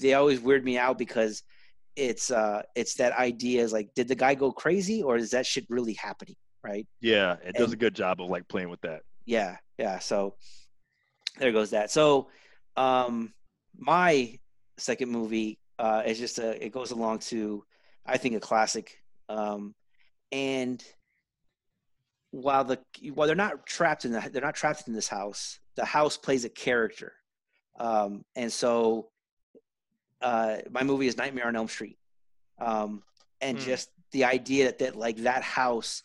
[0.00, 1.42] they always weird me out because
[1.96, 5.44] it's uh it's that idea is like did the guy go crazy or is that
[5.44, 6.86] shit really happening right?
[7.00, 9.00] Yeah, it does And- a good job of like playing with that.
[9.26, 10.36] yeah yeah so
[11.38, 11.90] there goes that.
[11.90, 12.28] So
[12.76, 13.32] um
[13.76, 14.38] my
[14.78, 17.64] second movie uh is just a it goes along to
[18.06, 18.86] i think a classic
[19.28, 19.74] um
[20.32, 20.78] and
[22.30, 22.78] while the
[23.14, 26.44] while they're not trapped in the they're not trapped in this house the house plays
[26.44, 27.12] a character
[27.80, 29.08] um and so
[30.22, 31.98] uh my movie is nightmare on elm street
[32.60, 33.02] um
[33.40, 33.64] and Hmm.
[33.64, 36.02] just the idea that, that like that house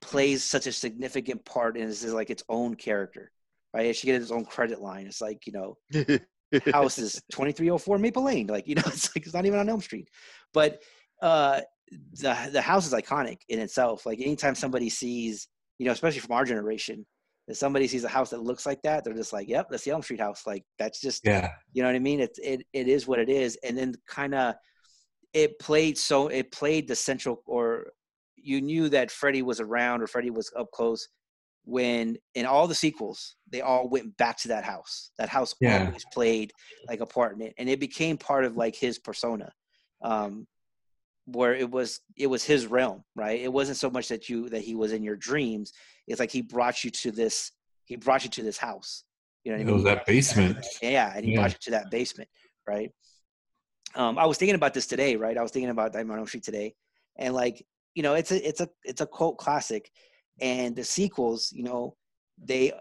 [0.00, 3.32] plays such a significant part and is like its own character
[3.74, 5.76] right it should get its own credit line it's like you know
[6.72, 8.46] house is 2304 Maple Lane.
[8.46, 10.08] Like, you know, it's like it's not even on Elm Street.
[10.54, 10.82] But
[11.20, 11.60] uh
[12.12, 14.06] the the house is iconic in itself.
[14.06, 17.06] Like anytime somebody sees, you know, especially from our generation,
[17.48, 19.90] if somebody sees a house that looks like that, they're just like, Yep, that's the
[19.90, 20.46] Elm Street house.
[20.46, 21.50] Like that's just Yeah.
[21.72, 22.20] you know what I mean?
[22.20, 23.56] It it it is what it is.
[23.64, 24.58] And then kinda
[25.32, 27.92] it played so it played the central or
[28.36, 31.08] you knew that Freddy was around or Freddy was up close
[31.64, 35.10] when in all the sequels they all went back to that house.
[35.18, 35.84] That house Yeah.
[35.86, 36.52] always played
[36.86, 39.52] like a part in it, and it became part of like his persona,
[40.02, 40.46] um,
[41.30, 43.40] where it was it was his realm, right?
[43.40, 45.72] It wasn't so much that you that he was in your dreams.
[46.06, 47.52] It's like he brought you to this.
[47.84, 49.04] He brought you to this house.
[49.44, 49.74] You know what I It mean?
[49.74, 50.66] was that basement.
[50.82, 51.40] Yeah, and he Yeah.
[51.40, 52.28] brought you to that basement,
[52.66, 52.90] right?
[53.94, 55.36] Um, I was thinking about this today, right?
[55.36, 56.74] I was thinking about Elm Street today,
[57.16, 57.64] and like,
[57.94, 59.90] you know, it's a it's a it's a cult classic,
[60.40, 61.96] and the sequels, you know,
[62.44, 62.72] they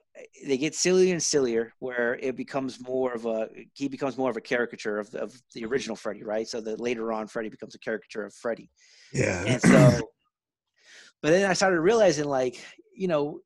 [0.45, 4.37] they get sillier and sillier, where it becomes more of a he becomes more of
[4.37, 5.71] a caricature of the, of the mm-hmm.
[5.71, 6.47] original Freddy, right?
[6.47, 8.69] So that later on, Freddy becomes a caricature of Freddy,
[9.13, 9.43] Yeah.
[9.45, 10.09] and so,
[11.21, 12.63] but then I started realizing, like,
[12.95, 13.39] you know,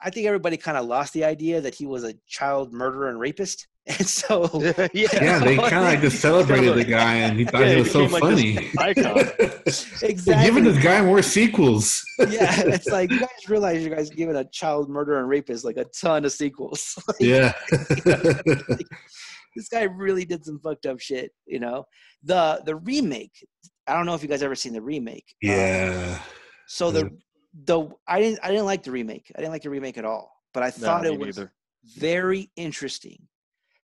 [0.00, 3.18] I think everybody kind of lost the idea that he was a child murderer and
[3.18, 4.50] rapist, and so
[4.92, 5.08] yeah.
[5.14, 7.80] yeah, they kind of like just celebrated the guy, and he thought Yeah, he he
[7.80, 8.52] was so like, funny.
[8.52, 9.14] this icon.
[9.38, 10.44] They're exactly.
[10.44, 12.02] giving this guy more sequels.
[12.28, 15.78] yeah, it's like you guys realize you guys giving a child murderer and rapist like
[15.78, 16.98] a ton of sequels.
[17.08, 17.52] Like, yeah.
[19.56, 21.30] this guy really did some fucked up shit.
[21.46, 21.84] You know,
[22.22, 23.32] the the remake.
[23.86, 25.24] I don't know if you guys ever seen the remake.
[25.42, 26.18] Uh, yeah.
[26.66, 27.10] so the
[27.64, 29.32] the I didn't I didn't like the remake.
[29.34, 30.30] I didn't like the remake at all.
[30.52, 31.52] But I thought me it was neither.
[31.96, 33.26] very interesting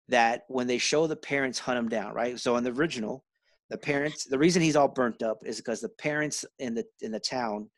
[0.08, 2.38] that when they show the parents hunt him down, right?
[2.38, 3.24] So in the original,
[3.70, 7.12] the parents the reason he's all burnt up is because the parents in the in
[7.12, 7.70] the town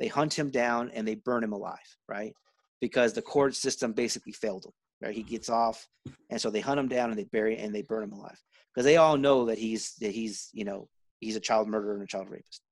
[0.00, 2.32] they hunt him down and they burn him alive, right?
[2.80, 4.72] Because the court system basically failed him.
[5.00, 5.14] Right?
[5.14, 5.86] He gets off,
[6.30, 8.40] and so they hunt him down and they bury and they burn him alive
[8.72, 10.88] because they all know that he's that he's you know
[11.20, 12.62] he's a child murderer and a child rapist.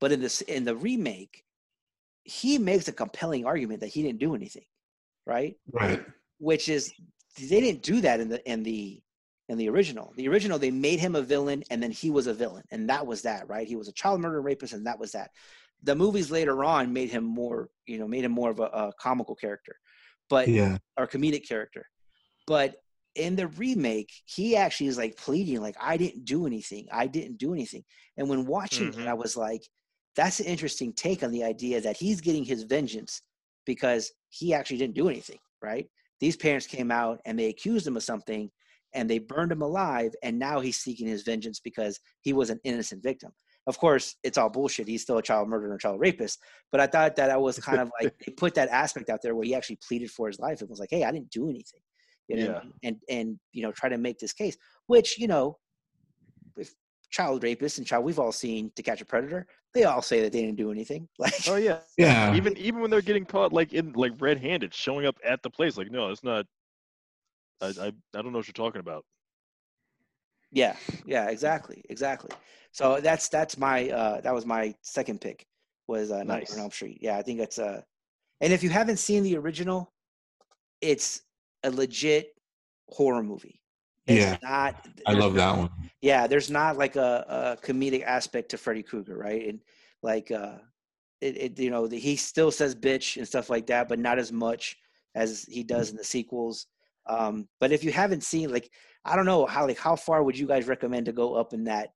[0.00, 1.42] But in this in the remake,
[2.22, 4.64] he makes a compelling argument that he didn't do anything,
[5.26, 5.56] right?
[5.72, 6.04] Right.
[6.38, 6.92] which is
[7.36, 9.00] they didn't do that in the in the
[9.48, 10.12] in the original.
[10.16, 13.06] The original they made him a villain and then he was a villain and that
[13.06, 13.66] was that, right?
[13.66, 15.30] He was a child murderer rapist and that was that.
[15.82, 18.92] The movies later on made him more, you know, made him more of a, a
[18.98, 19.76] comical character,
[20.30, 20.78] but Yeah.
[20.96, 21.86] or comedic character.
[22.46, 22.76] But
[23.14, 26.88] in the remake, he actually is like pleading, like, I didn't do anything.
[26.90, 27.84] I didn't do anything.
[28.16, 29.06] And when watching it, Mhm.
[29.06, 29.62] I was like,
[30.16, 33.20] that's an interesting take on the idea that he's getting his vengeance
[33.66, 35.88] because he actually didn't do anything, right?
[36.24, 38.50] These parents came out and they accused him of something
[38.94, 40.14] and they burned him alive.
[40.22, 43.30] And now he's seeking his vengeance because he was an innocent victim.
[43.66, 44.88] Of course, it's all bullshit.
[44.88, 46.38] He's still a child murderer and a child rapist.
[46.72, 49.34] But I thought that I was kind of like, they put that aspect out there
[49.34, 51.80] where he actually pleaded for his life and was like, hey, I didn't do anything.
[52.28, 52.70] You know, Yeah.
[52.84, 54.56] and and you know, try to make this case,
[54.86, 55.58] which, you know,
[56.56, 56.72] if
[57.10, 60.32] child rapists and child we've all seen to catch a predator, they all say that
[60.32, 61.08] they didn't do anything.
[61.18, 61.80] Like Oh yeah.
[61.98, 62.34] Yeah.
[62.34, 65.76] Even even when they're getting caught like in like red-handed, showing up at the place,
[65.76, 66.46] like no, it's not.
[67.60, 69.04] I I, I don't know what you're talking about.
[70.52, 72.30] Yeah, yeah, exactly, exactly.
[72.70, 75.46] So that's that's my uh that was my second pick
[75.88, 76.54] was uh Nightmare Nice.
[76.54, 76.98] on Elm Street.
[77.00, 77.82] Yeah, I think it's uh
[78.40, 79.92] and if you haven't seen the original,
[80.80, 81.22] it's
[81.64, 82.34] a legit
[82.88, 83.60] horror movie.
[84.06, 84.38] It's Yeah.
[84.42, 85.70] not I love that one.
[86.02, 89.60] yeah there's not like a, a comedic aspect to freddy krueger right and
[90.02, 90.58] like uh
[91.20, 94.18] it, it you know the, he still says bitch and stuff like that but not
[94.18, 94.76] as much
[95.14, 96.66] as he does in the sequels
[97.06, 98.70] um but if you haven't seen like
[99.04, 101.64] i don't know how like how far would you guys recommend to go up in
[101.64, 101.88] that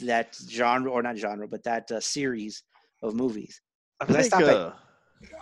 [0.00, 2.62] that genre or not genre, but that uh, series
[3.02, 3.60] of movies.
[4.00, 4.72] I 'Cause I think, stopped at- uh,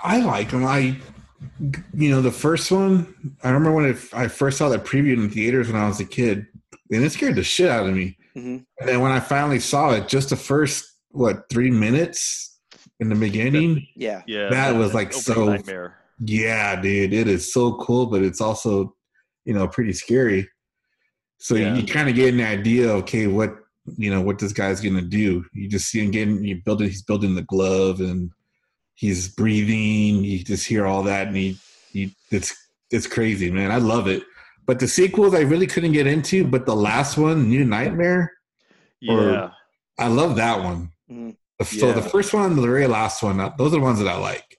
[0.03, 0.65] I like them.
[0.65, 0.97] I,
[1.95, 3.37] you know, the first one.
[3.43, 6.05] I remember when it, I first saw that preview in theaters when I was a
[6.05, 6.47] kid,
[6.91, 8.17] and it scared the shit out of me.
[8.37, 8.65] Mhm.
[8.81, 12.59] And then when I finally saw it, just the first what three minutes
[13.01, 15.97] in the beginning, Yeah, yeah, that was, like, so- nightmare.
[16.19, 18.95] yeah, dude, it is so cool, but it's also,
[19.45, 20.49] you know, pretty scary.
[21.39, 21.75] So Yeah.
[21.75, 23.57] you, you kind of get an idea, okay, what
[23.99, 25.45] you know, what this guy's gonna do.
[25.53, 28.31] You just see him getting, you building, he's building the glove, and
[28.95, 30.25] he's breathing.
[30.25, 31.59] You just hear all that, and he,
[31.91, 32.55] he, it's,
[32.91, 33.71] it's crazy, man.
[33.71, 34.23] I love it.
[34.67, 36.47] But the sequels, I really couldn't get into.
[36.47, 38.33] But the last one, New Nightmare,
[39.09, 39.51] Or- Yeah,
[39.99, 40.91] I love that one.
[41.11, 41.37] Mhm.
[41.63, 44.09] So the first one and the very last one, uh, those are the ones that
[44.09, 44.59] I like.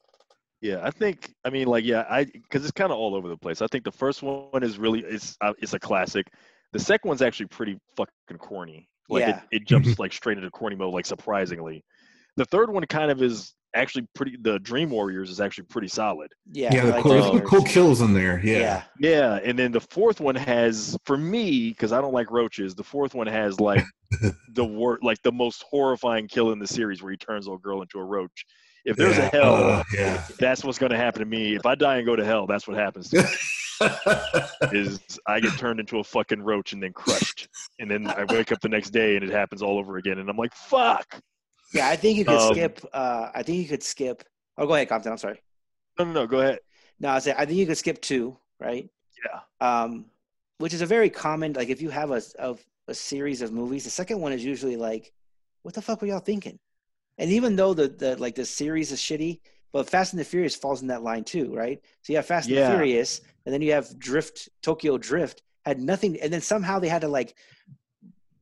[0.61, 0.79] yeah.
[0.83, 1.33] I think.
[1.43, 3.61] I mean, like, yeah, I because it's kind of all over the place.
[3.61, 6.27] I think the first one is really it's uh, it's a classic.
[6.71, 8.87] The second one's actually pretty fucking corny.
[9.09, 9.41] Like Yeah.
[9.51, 11.83] it, it jumps like straight into corny mode, like surprisingly.
[12.37, 14.37] The third one kind of is actually pretty.
[14.41, 16.31] The Dream Warriors is actually pretty solid.
[16.51, 18.41] yeah, Yeah, the like cool, those there's some cool kills in there.
[18.43, 18.83] Yeah, Yeah.
[18.99, 22.75] Yeah, and then the fourth one has, for me, because I don't like roaches.
[22.75, 23.83] The fourth one has like
[24.53, 27.81] the wor- like the most horrifying kill in the series, where he turns a girl
[27.81, 28.45] into a roach.
[28.85, 29.25] If there's yeah.
[29.25, 30.23] a hell, uh, yeah.
[30.39, 31.55] that's what's going to happen to me.
[31.55, 33.09] If I die and go to hell, that's what happens.
[33.09, 33.29] To me.
[34.71, 38.51] is I get turned into a fucking roach and then crushed, and then I wake
[38.51, 41.19] up the next day and it happens all over again, and I'm like, fuck.
[41.75, 41.89] Yeah.
[41.89, 42.79] I think you could Um, skip.
[42.93, 44.23] Uh, I think you could skip.
[44.57, 45.11] Oh, go ahead, Compton.
[45.11, 45.41] I'm sorry.
[45.99, 46.27] No, no, no.
[46.27, 46.59] Go ahead.
[46.99, 48.89] No, I say I think you could skip two, right?
[49.25, 49.39] Yeah.
[49.59, 50.05] Um,
[50.59, 51.53] which is a very common.
[51.53, 54.77] Like if you have a of a series of movies, the second one is usually
[54.77, 55.11] like,
[55.63, 56.59] "What the fuck were y'all thinking?"
[57.17, 59.39] And even though the the like the series is shitty,
[59.73, 61.81] but Fast and the Furious falls in that line too, right?
[62.01, 65.79] So you have Fast and the Furious, and then you have Drift, Tokyo Drift had
[65.81, 67.35] nothing, and then somehow they had to like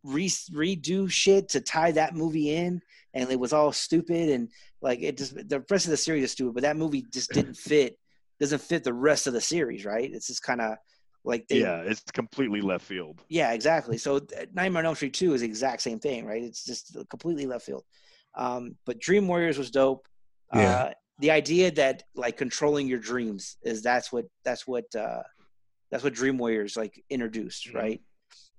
[0.03, 2.81] re- redo shit to tie that movie in,
[3.13, 4.49] and it was all stupid and
[4.81, 7.55] like it just the rest of the series is stupid, but that movie just didn't
[7.57, 7.97] fit,
[8.39, 10.11] doesn't fit the rest of the series, right?
[10.11, 10.75] It's just kind of
[11.23, 13.21] like they, Yeah, it's completely left field.
[13.29, 13.97] yeah, exactly.
[13.97, 14.19] So
[14.53, 16.43] Nightmare on Elm Street Two is the exact same thing, right?
[16.43, 17.83] It's just completely left field.
[18.35, 20.07] Um, but Dream Warriors was dope.
[20.53, 20.61] Yeah.
[20.73, 25.21] Uh, the idea that like controlling your dreams is that's what that's what uh,
[25.91, 27.75] that's what Dream Warriors like introduced, Mhm.
[27.75, 28.01] right?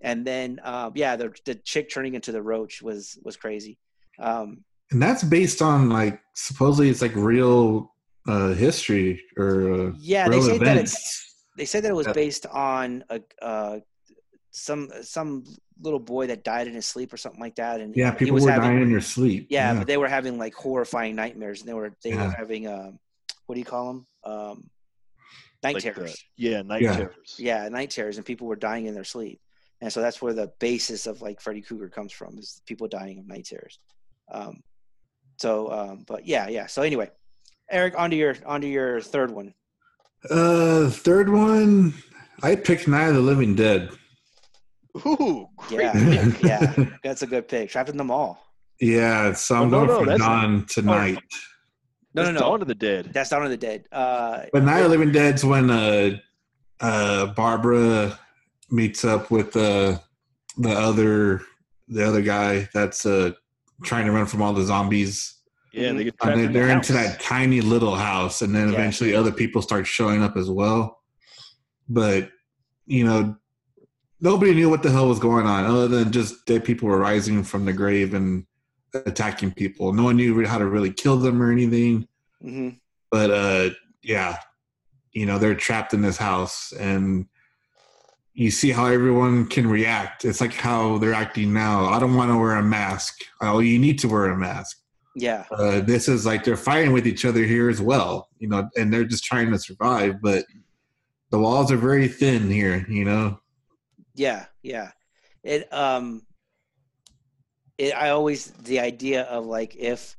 [0.04, 3.78] And then um, yeah, the the chick turning into the roach was was crazy.
[4.20, 7.92] Um, and that's based on like supposedly it's like real
[8.28, 10.92] uh history or uh, yeah, they real say that events.
[10.92, 13.78] it's they said that it was based on a uh,
[14.50, 15.44] some some
[15.80, 18.34] little boy that died in his sleep or something like that, and yeah, he people
[18.34, 19.46] was were having dying in their sleep.
[19.50, 22.98] yeah, but they were having like horrifying nightmares, and they were they were having um,
[23.46, 24.06] what do you call them?
[24.24, 24.70] Um,
[25.62, 26.24] night Like the- terrors.
[26.36, 26.96] yeah, night Yeah.
[26.96, 27.36] terrors.
[27.38, 29.40] Yeah, night terrors, and people were dying in their sleep,
[29.84, 33.18] and so that's where the basis of like Freddy Krueger comes from is people dying
[33.20, 33.78] of night terrors.
[34.32, 34.62] Um,
[35.36, 36.66] so, um, but yeah, yeah.
[36.66, 37.10] So anyway,
[37.70, 39.52] Eric, onto your onto your third one.
[40.30, 41.92] uh third one
[42.42, 43.90] I picked Night of the Living Dead.
[45.06, 45.90] Ooh, great.
[45.94, 46.24] Yeah.
[46.32, 46.42] pick.
[46.42, 47.68] yeah, that's a good pick.
[47.70, 48.40] Trapping them all.
[48.80, 51.18] Yeah, so I'm Oh, no, going no, for that's- Dawn tonight.
[52.14, 52.40] No, no, no.
[52.40, 53.10] Dawn of the Dead.
[53.12, 53.86] That's Dawn of the Dead.
[53.90, 56.16] Uh, But Night of the Living Dead's when uh
[56.80, 58.18] uh Barbara
[58.70, 59.98] meets up with uh
[60.58, 61.42] the other
[61.88, 63.30] the other guy that's uh
[63.82, 65.34] trying to run from all the zombies.
[65.72, 68.74] yeah, they get trapped And the they're into that tiny little house, and then Yeah.
[68.74, 71.02] eventually other people start showing up as well.
[71.88, 72.30] But
[72.86, 73.36] you know,
[74.20, 77.42] nobody knew what the hell was going on, other than just dead people were rising
[77.42, 78.46] from the grave and
[78.94, 79.92] attacking people.
[79.92, 82.06] No one knew how to really kill them or anything.
[82.42, 82.78] mhm.
[83.10, 83.70] But uh,
[84.02, 84.38] yeah,
[85.12, 87.26] you know, they're trapped in this house, and
[88.34, 90.24] you see how everyone can react.
[90.24, 91.86] It's like how they're acting now.
[91.86, 93.20] I don't want to wear a mask.
[93.40, 94.78] Oh, you need to wear a mask
[95.14, 98.68] Yeah, uh, this is like they're fighting with each other here as well, you know,
[98.76, 100.20] and they're just trying to survive.
[100.20, 100.44] But
[101.30, 103.38] the walls are very thin here, you know.
[104.14, 104.90] Yeah, yeah.
[105.44, 106.22] It um
[107.78, 110.16] it I always the idea of like if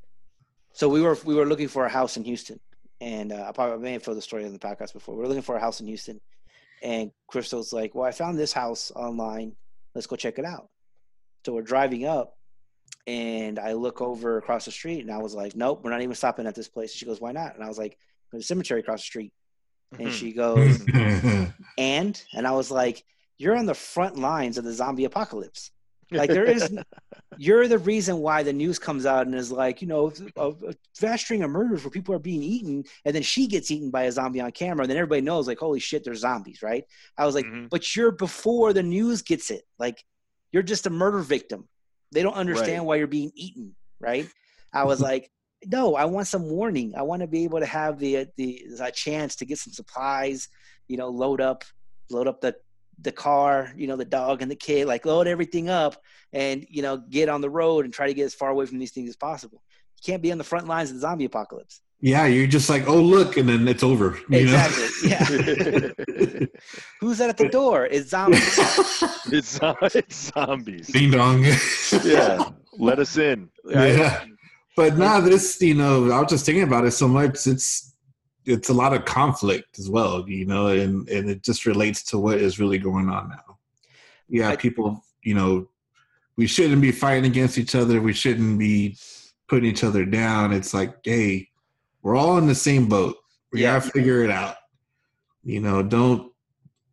[0.72, 2.60] so we were we were looking for a house in Houston
[3.02, 5.16] and uh, I probably may have told the story in the podcast before.
[5.16, 6.22] We were looking for a house in Houston
[6.86, 9.54] and Crystal's like, Well, I found this house online.
[9.96, 10.70] Let's go check it out.
[11.46, 12.38] So we're driving up
[13.08, 16.16] and I look over across the street and I was like, Nope, we're not even
[16.16, 16.92] stopping at this place.
[16.92, 17.56] And she goes, Why not?
[17.56, 17.98] And I was like,
[18.32, 19.34] There's a cemetery across the street.
[19.98, 20.38] And she mm-hmm.
[20.38, 23.04] goes, and and I was like,
[23.38, 25.72] "You're on the front lines of the zombie apocalypse.
[26.18, 26.78] Like there is,
[27.38, 30.74] you're the reason why the news comes out and is like, you know, a, a
[31.00, 34.04] vast string of murders where people are being eaten, and then she gets eaten by
[34.04, 36.86] a zombie on camera, and then everybody knows, like, holy shit, they're zombies, right?
[37.18, 37.70] I was like, Mhm.
[37.70, 39.64] but you're before the news gets it.
[39.78, 40.04] Like,
[40.52, 41.68] you're just a murder victim.
[42.12, 42.86] They don't understand Right.
[42.88, 44.30] why you're being eaten, right?
[44.72, 45.30] I was like,
[45.66, 46.94] no, I want some warning.
[46.96, 50.48] I want to be able to have the the a chance to get some supplies,
[50.88, 51.64] you know, load up,
[52.10, 52.56] load up the
[53.02, 56.02] the car, you know, the dog and the kid, like load everything up
[56.34, 58.80] and you know get on the road and try to get as far away from
[58.80, 59.62] these things as possible.
[59.98, 61.82] You can't be on the front lines of the zombie apocalypse.
[62.02, 64.20] Yeah, you're just like, oh look, and then it's over.
[64.30, 64.54] you know?
[64.54, 65.10] Exactly.
[65.10, 66.46] Yeah.
[67.00, 67.86] Who's that at the door?
[67.86, 68.60] It's zombies.
[69.32, 69.60] it's,
[69.96, 70.88] it's zombies.
[70.88, 71.46] Ding dong.
[72.04, 73.50] Yeah, let us in.
[73.64, 73.98] right?
[73.98, 74.26] Yeah.
[74.76, 77.48] But now this, you know, I was just thinking about it so much.
[77.48, 77.95] It's
[78.46, 82.18] it's a lot of conflict as well, you know, and and it just relates to
[82.20, 83.58] what is really going on now.
[84.30, 85.70] Yeah, I- people, you know,
[86.38, 88.02] we shouldn't be fighting against each other.
[88.02, 88.98] We shouldn't be
[89.48, 90.52] putting each other down.
[90.54, 91.50] It's like, hey,
[92.02, 93.16] we're all in the same boat.
[93.52, 93.80] We Yeah.
[93.80, 94.56] gotta figure it out.
[95.44, 96.32] You know, don't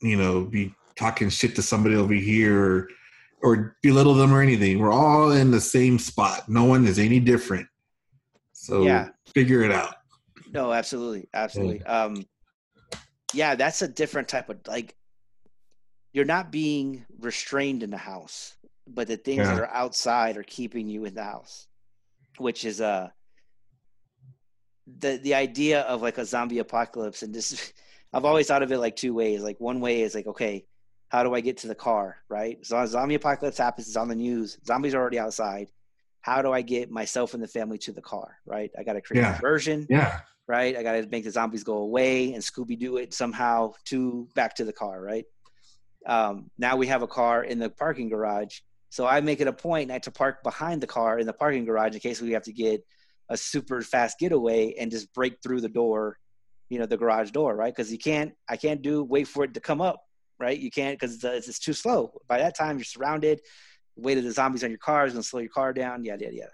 [0.00, 2.88] you know be talking shit to somebody over here or
[3.44, 4.78] or belittle them or anything.
[4.78, 6.48] We're all in the same spot.
[6.48, 7.66] No one is any different.
[8.52, 9.08] So Yeah.
[9.34, 9.94] figure it out.
[10.52, 11.82] No, absolutely, absolutely.
[11.82, 12.26] Um,
[13.32, 14.94] yeah, that's a different type of like.
[16.12, 18.54] You're not being restrained in the house,
[18.86, 21.66] but the things that are outside are keeping you in the house,
[22.36, 23.08] which is uh
[24.98, 27.22] the the idea of like a zombie apocalypse.
[27.22, 27.72] And this,
[28.12, 29.42] I've always thought of it like two ways.
[29.42, 30.66] Like one way is like, okay,
[31.08, 32.18] how do I get to the car?
[32.28, 32.58] Right.
[32.66, 33.86] So a zombie apocalypse happens.
[33.88, 34.58] It's on the news.
[34.66, 35.70] Zombies are already outside.
[36.20, 38.36] How do I get myself and the family to the car?
[38.44, 38.70] Right.
[38.78, 39.34] I got to create a Yeah.
[39.36, 40.20] diversion Yeah.
[40.48, 40.76] Right?
[40.76, 44.54] I got to make the zombies go away and Scooby Doo it somehow to back
[44.56, 45.24] to the car, right?
[46.06, 48.58] Um, now we have a car in the parking garage,
[48.90, 51.64] so I make it a point not to park behind the car in the parking
[51.64, 52.84] garage in case we have to get
[53.28, 56.18] a super fast getaway and just break through the door,
[56.68, 57.74] you know, the garage door, right?
[57.74, 60.04] Because you can't, I can't do wait for it to come up,
[60.38, 60.58] right?
[60.58, 62.12] You can't because it's, it's too slow.
[62.28, 63.40] By that time, you're surrounded.
[63.96, 66.04] The weight of the zombies on your car is gonna slow your car down.
[66.04, 66.52] Yada yada yada.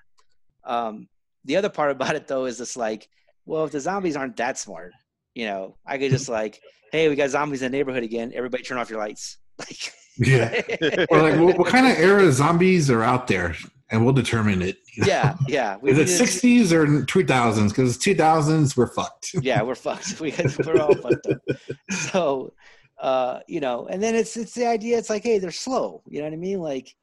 [0.64, 1.08] Um,
[1.44, 3.08] the other part about it though is it's like
[3.48, 4.92] well, if the zombies aren't that smart,
[5.34, 6.60] you know, I could just like,
[6.92, 8.32] hey, we got zombies in the neighborhood again.
[8.34, 9.38] Everybody turn off your lights.
[9.58, 10.62] Like, Yeah.
[11.10, 13.56] Or like, what, what kind of era zombies are out there?
[13.90, 14.76] And we'll determine it.
[14.96, 15.08] you know?
[15.08, 15.76] yeah, yeah.
[15.80, 17.72] We, Is it sixties or two thousands?
[17.72, 19.34] Because two thousands, we're fucked.
[19.42, 20.20] yeah, we're fucked.
[20.20, 20.32] We,
[20.64, 21.56] we're all fucked up.
[21.90, 22.52] So,
[23.00, 24.98] uh, you know, and then it's it's the idea.
[24.98, 26.02] It's like, hey, they're slow.
[26.06, 26.60] You know what I mean?
[26.60, 26.94] Like,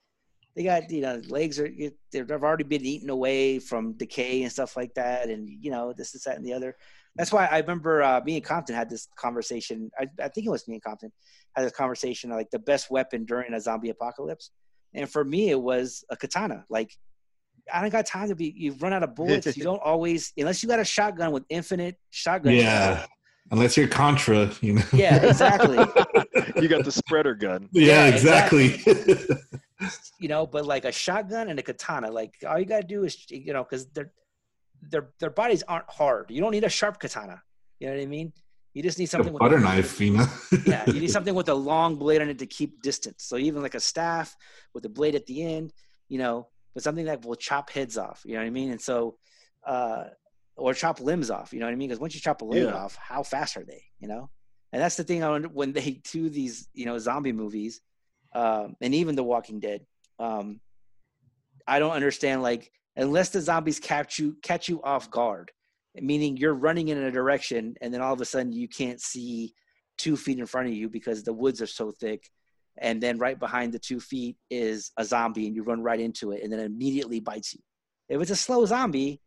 [0.55, 1.69] they got you know legs are
[2.11, 6.15] they've already been eaten away from decay and stuff like that, and you know this
[6.15, 6.75] is that and the other.
[7.15, 9.89] That's why I remember uh, me and Compton had this conversation.
[9.97, 11.11] I, I think it was me and Compton
[11.55, 14.51] had this conversation like the best weapon during a zombie apocalypse,
[14.93, 16.63] and for me it was a katana.
[16.69, 16.91] Like
[17.73, 18.53] I don't got time to be.
[18.55, 19.57] You've run out of bullets.
[19.57, 22.53] you don't always unless you got a shotgun with infinite shotgun.
[22.53, 23.05] Yeah.
[23.51, 24.81] Unless you're Contra, you know.
[24.91, 25.77] Yeah, exactly.
[26.61, 27.69] you got the spreader gun.
[27.73, 28.81] yeah, Yeah, exactly.
[30.19, 33.17] you know, but like a shotgun and a katana, like all you gotta do is
[33.29, 34.11] you know, because their
[34.89, 36.31] their their bodies aren't hard.
[36.31, 37.41] You don't need a sharp katana.
[37.79, 38.33] You know what I mean?
[38.73, 40.25] You just need a something with butter a, knife, you know.
[40.65, 43.23] yeah, you need something with a long blade on it to keep distance.
[43.23, 44.35] So even like a staff
[44.73, 45.71] with a blade at the end,
[46.09, 48.21] you know, but something that will chop heads off.
[48.25, 48.71] You know what I mean?
[48.71, 49.17] And so,
[49.65, 50.05] uh,
[50.57, 51.53] or chop limbs off.
[51.53, 51.87] You know what I mean?
[51.87, 52.75] Because once you chop a limb Yeah.
[52.75, 53.81] off, how fast are they?
[53.99, 54.29] You know,
[54.75, 55.23] and that's the thing.
[55.23, 57.79] I wonder when they do these, you know, zombie movies,
[58.33, 59.85] um, and even The Walking Dead.
[60.19, 60.59] Um,
[61.65, 65.53] I don't understand like unless the zombies catch you catch you off guard,
[65.95, 69.53] meaning you're running in a direction and then all of a sudden you can't see
[69.97, 72.29] two feet in front of you because the woods are so thick.
[72.77, 76.33] And then right behind the two feet is a zombie and you run right into
[76.33, 77.61] it and then it immediately bites you.
[78.09, 79.21] If it's a slow zombie,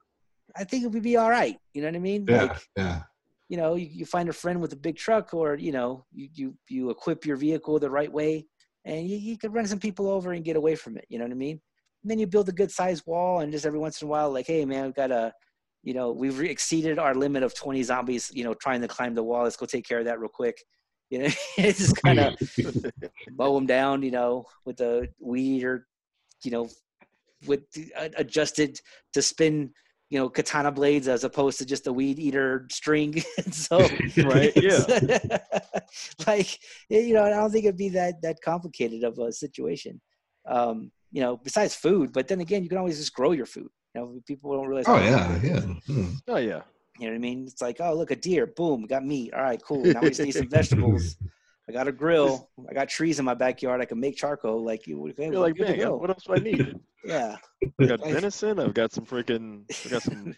[0.55, 1.57] I think it would be all right.
[1.73, 2.27] You know what I mean?
[2.29, 3.03] yeah, Like, yeah.
[3.49, 6.29] You know, you, you find a friend with a big truck or, you know, you,
[6.35, 8.47] you, you equip your vehicle the right way
[8.85, 11.07] and you, you could run some people over and get away from it.
[11.09, 11.61] You know what I mean?
[12.03, 14.31] And then you build a good sized wall and just every once in a while,
[14.31, 15.33] like, hey man, we've got a,
[15.83, 19.15] you know, we've re- exceeded our limit of 20 zombies, you know, trying to climb
[19.15, 19.45] the wall.
[19.45, 20.57] Let's go take care of that real quick.
[21.11, 22.37] You know, it's just kind of
[23.31, 25.87] mow them down, you know, with the weed eater,
[26.45, 26.69] you know,
[27.47, 28.79] with the, uh, adjusted
[29.15, 29.73] to spin,
[30.11, 33.23] you know, katana blades as opposed to just a weed eater string.
[33.51, 33.79] So,
[34.17, 35.39] Right, yeah.
[36.27, 40.01] like, you know, I don't think it'd be that that complicated of a situation.
[40.47, 43.69] Um, you know, besides food, but then again, you can always just grow your food.
[43.95, 44.85] You know, people don't realize.
[44.87, 45.61] Oh yeah, yeah.
[45.61, 46.13] Hmm.
[46.29, 46.63] Oh yeah.
[46.99, 47.45] you know what I mean?
[47.47, 48.47] It's like, oh, look, a deer.
[48.47, 49.33] Boom, got meat.
[49.35, 49.85] All right, cool.
[49.85, 51.17] Now we just need some vegetables.
[51.69, 52.51] I got a grill.
[52.69, 53.81] I got trees in my backyard.
[53.81, 54.65] I can make charcoal.
[54.65, 56.79] Like you, okay, You're like, good man, what else do I need?
[57.05, 57.37] Yeah,
[57.81, 58.59] I got venison.
[58.59, 59.65] I've got some freaking.
[59.87, 60.35] I got some.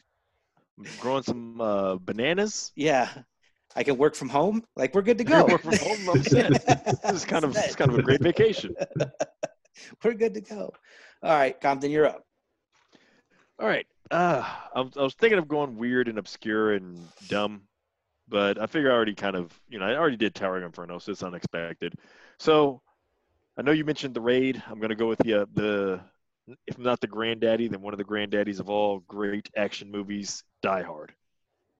[0.79, 2.73] I'm growing some uh, bananas.
[2.75, 3.09] yeah.
[3.77, 4.65] I can work from home.
[4.75, 5.47] Like we're good to go.
[5.47, 6.09] work from home.
[6.11, 6.51] I'm set.
[7.03, 8.75] This is kind of is kind of a great vacation.
[10.05, 10.73] We're good to go.
[11.23, 12.25] All right, Compton, you're up.
[13.59, 13.87] All right.
[14.11, 14.43] Uh,
[14.75, 17.63] I, was, I was thinking of going weird and obscure and dumb,
[18.29, 21.13] but I figure I already kind of, you know, I already did Towering Inferno, so
[21.13, 21.95] it's unexpected.
[22.39, 22.83] So
[23.57, 24.63] I know you mentioned the raid.
[24.69, 26.01] I'm going to go with the, uh, the,
[26.67, 30.83] if not the granddaddy, then one of the granddaddies of all great action movies, Die
[30.83, 31.13] Hard.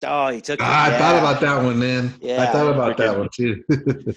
[0.03, 0.59] Oh, he took.
[0.61, 2.13] Ah, I thought about that one, man.
[2.21, 3.63] Yeah, I thought about that one too.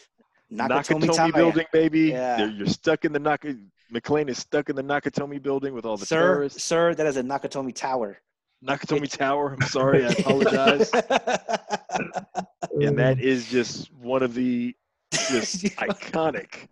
[0.53, 2.01] Nakatomi Nakatomi building, baby.
[2.11, 2.39] Yeah.
[2.39, 3.57] You're, you're stuck in the Naka.
[3.93, 6.65] McClane is stuck in the Nakatomi building with all the Sir, terrorists.
[6.65, 8.19] sir, that is a Nakatomi Tower.
[8.65, 9.57] Nakatomi Tower.
[9.61, 10.91] I'm sorry, I apologize.
[12.81, 14.75] and that is just one of the
[15.13, 16.69] just iconic.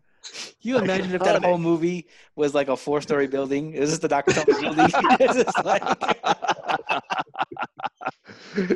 [0.61, 1.45] You imagine if that Iconic.
[1.45, 2.07] whole movie
[2.37, 3.75] was like a four-story building?
[3.75, 4.33] Is this the Dr.
[4.33, 4.89] Nakatomi building?
[5.21, 5.83] it's just like,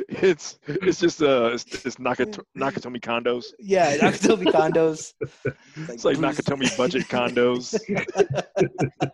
[0.09, 3.45] it's it's just uh it's, it's Nakato, Nakatomi condos.
[3.59, 5.13] yeah, Nakatomi condos.
[5.89, 7.77] It's like Bruce- Nakatomi budget condos.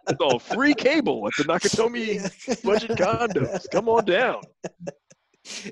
[0.07, 3.69] It's all free cable at the Nakatomi budget condos.
[3.71, 4.41] Come on down.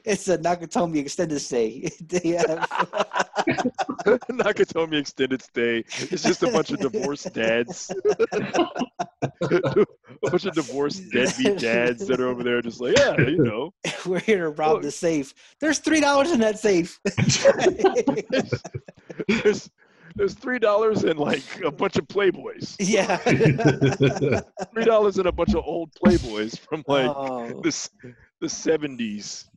[0.04, 1.90] It's a Nakatomi extended stay.
[2.02, 2.68] They have-
[4.30, 5.80] Nakatomi extended stay.
[5.88, 7.92] It's just a bunch of divorced dads.
[9.42, 9.86] a
[10.22, 13.74] bunch of divorced deadbeat dads that are over there just like, yeah, you know.
[14.06, 14.82] We're here to rob Look.
[14.84, 15.34] the safe.
[15.60, 17.00] There's three dollars in that safe.
[19.28, 19.70] There's
[20.16, 22.76] there's three dollars and like a bunch of playboys.
[22.80, 23.18] yeah.
[24.74, 27.90] Three dollars and a bunch of old playboys from like oh, this
[28.42, 29.48] the seventies.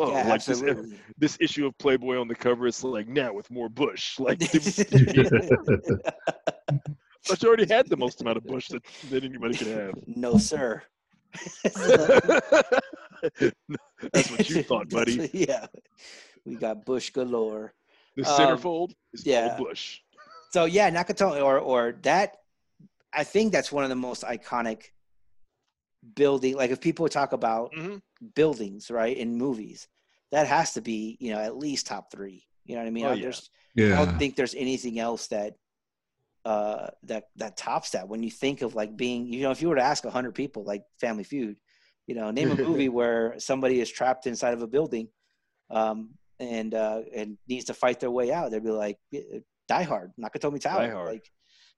[0.00, 0.62] Oh, yeah, like this,
[1.18, 4.18] this issue of Playboy on the cover, it's like now with more Bush.
[4.26, 4.38] Like,
[7.28, 9.94] but you already had the most amount of Bush that, that anybody could have.
[10.06, 10.82] no, sir.
[14.12, 15.28] That's what you thought, buddy.
[15.32, 15.66] Yeah.
[16.44, 17.74] We got Bush galore.
[18.16, 19.56] The Um, centerfold is yeah.
[19.58, 20.00] all Bush.
[20.50, 22.36] So yeah, Nakatomi or or that
[23.12, 24.90] I think that's one of the most iconic
[26.14, 28.00] building like if people talk about Mhm.
[28.34, 29.88] Buildings, right, in movies,
[30.32, 32.42] that has to be, you know, at least top 3.
[32.64, 33.06] You know what I mean?
[33.06, 33.22] Oh, I, yeah.
[33.22, 35.54] there's, I don't think there's anything else that
[36.44, 39.68] uh that that tops that when you think of like being you know if you
[39.68, 41.56] were to ask a 100 people like family feud
[42.06, 45.08] you know name a movie where somebody is trapped inside of a building
[45.70, 48.98] um and uh and needs to fight their way out they'd be like
[49.66, 51.08] die hard nakatomi tower Die Hard.
[51.08, 51.30] like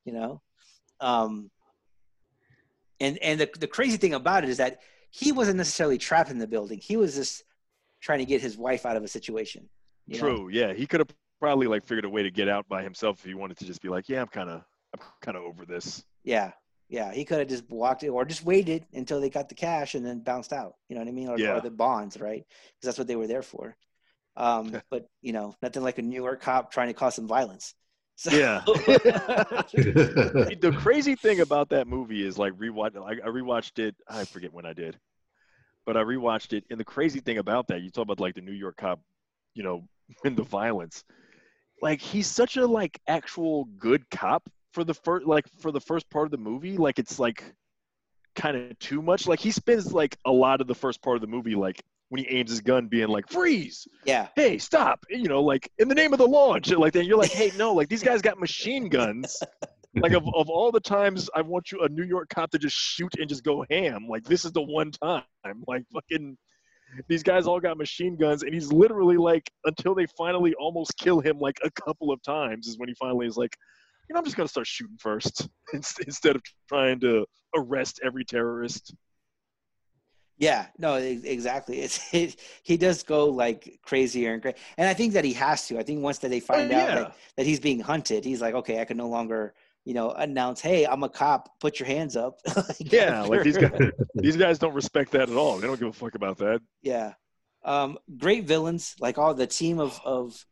[0.04, 0.42] you know
[1.00, 1.50] um
[3.00, 4.80] and and the, the crazy thing about it is that
[5.10, 7.44] he wasn't necessarily trapped in the building he was just
[8.00, 9.68] trying to get his wife out of a situation
[10.10, 10.36] you know?
[10.36, 10.48] True.
[10.48, 11.08] Yeah, he could have
[11.38, 13.80] probably like figured a way to get out by himself if he wanted to just
[13.80, 16.04] be like, yeah, I'm kind of, I'm kind of over this.
[16.24, 16.52] Yeah,
[16.88, 17.12] yeah.
[17.12, 20.04] He could have just walked it or just waited until they got the cash and
[20.04, 20.74] then bounced out.
[20.88, 21.28] You know what I mean?
[21.28, 21.56] Or, Yeah.
[21.56, 22.44] or the bonds, right?
[22.46, 23.76] Because that's what they were there for.
[24.36, 27.74] Um, but you know, nothing like a New York cop trying to cause some violence.
[28.20, 28.60] So, Yeah.
[28.66, 29.64] the
[30.76, 32.94] crazy thing about that movie is like rewatch.
[32.94, 33.96] I, I rewatched it.
[34.06, 34.98] I forget when I did,
[35.86, 36.64] but I rewatched it.
[36.70, 39.00] And the crazy thing about that, you talk about like the New York cop,
[39.54, 39.88] you know,
[40.24, 41.02] and the violence.
[41.80, 46.10] Like he's such a like actual good cop for the first like for the first
[46.10, 46.76] part of the movie.
[46.76, 47.42] Like it's like
[48.36, 49.28] kind of too much.
[49.28, 52.22] Like he spends like a lot of the first part of the movie like when
[52.22, 55.94] he aims his gun being like freeze yeah, hey, stop, you know, like in the
[55.94, 57.04] name of the law and shit like that.
[57.04, 59.40] You're like, hey, no, like these guys got machine guns.
[59.96, 62.76] Like of, of all the times I want you a New York cop to just
[62.76, 65.24] shoot and just go ham, like this is the one time.
[65.66, 66.38] Like fucking
[67.08, 71.18] these guys all got machine guns and he's literally like until they finally almost kill
[71.18, 73.56] him like a couple of times is when he finally is like,
[74.08, 78.94] you know, I'm just gonna start shooting first instead of trying to arrest every terrorist.
[80.40, 80.66] Yeah.
[80.78, 81.80] No, exactly.
[81.80, 85.68] It's it, he does go like crazier and crazy, and I think that he has
[85.68, 85.78] to.
[85.78, 86.94] I think once that they find out yeah.
[86.94, 89.54] that, that he's being hunted, he's like, okay, I can no longer.
[89.86, 91.58] You know, announce, "Hey, I'm a cop.
[91.58, 93.80] Put your hands up." Like, Yeah, like these guys
[94.14, 95.56] these guys don't respect that at all.
[95.56, 96.60] They don't give a fuck about that.
[96.82, 97.14] Yeah.
[97.64, 100.44] Um, great villains, like all the team of of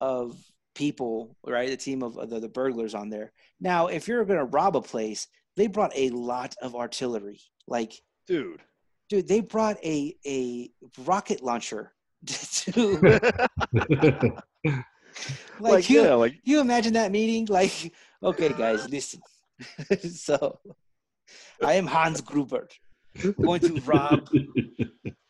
[0.00, 0.36] of
[0.74, 1.68] people, right?
[1.68, 3.32] The team of, of the, the burglars on there.
[3.60, 7.40] Now, if you're gonna rob a place, they brought a lot of artillery.
[7.68, 7.94] Like,
[8.26, 8.62] Dude.
[9.12, 10.70] Dude, they brought a a
[11.04, 11.92] rocket launcher
[12.26, 12.98] to
[14.64, 17.46] like, like, you, yeah, like you imagine that meeting?
[17.46, 17.92] Like,
[18.22, 19.20] okay, guys, listen.
[20.10, 20.58] so
[21.62, 22.68] I am Hans Gruber.
[23.42, 24.30] Going to rob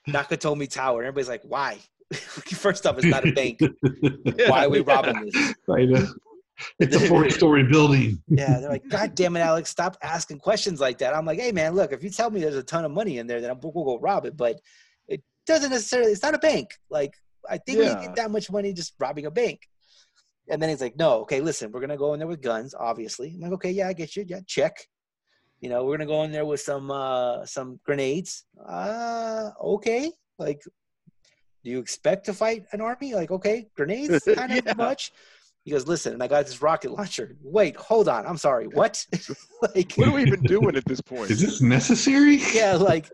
[0.09, 1.03] Nakatomi Tower.
[1.03, 1.78] Everybody's like, why?
[2.12, 3.59] First off, it's not a bank.
[4.47, 5.55] Why are we robbing this?
[6.78, 8.22] It's a four-story building.
[8.28, 11.14] Yeah, they're like, God damn it, Alex, stop asking questions like that.
[11.14, 13.26] I'm like, hey man, look, if you tell me there's a ton of money in
[13.26, 14.36] there, then I'm we'll go rob it.
[14.36, 14.61] But
[15.09, 16.12] it doesn't necessarily.
[16.12, 16.74] It's not a bank.
[16.90, 17.14] Like
[17.48, 18.00] I think we Yeah.
[18.07, 19.61] get that much money just robbing a bank.
[20.48, 23.30] And then he's like, no, okay, listen, we're gonna go in there with guns, obviously.
[23.34, 24.24] I'm like, okay, yeah, I get you.
[24.26, 24.76] Yeah, check.
[25.61, 28.44] You know, we're gonna go in there with some uh, some grenades.
[28.68, 30.11] Uh, okay.
[30.38, 30.61] Like,
[31.64, 33.14] do you expect to fight an army?
[33.14, 34.74] Like, okay, grenades, kind of Yeah.
[34.76, 35.12] much.
[35.64, 37.36] He goes, listen, and I got this rocket launcher.
[37.40, 38.26] Wait, hold on.
[38.26, 38.66] I'm sorry.
[38.66, 39.06] What?
[39.74, 41.30] like, What are we even doing at this point?
[41.30, 42.36] Is this necessary?
[42.52, 43.08] yeah, like,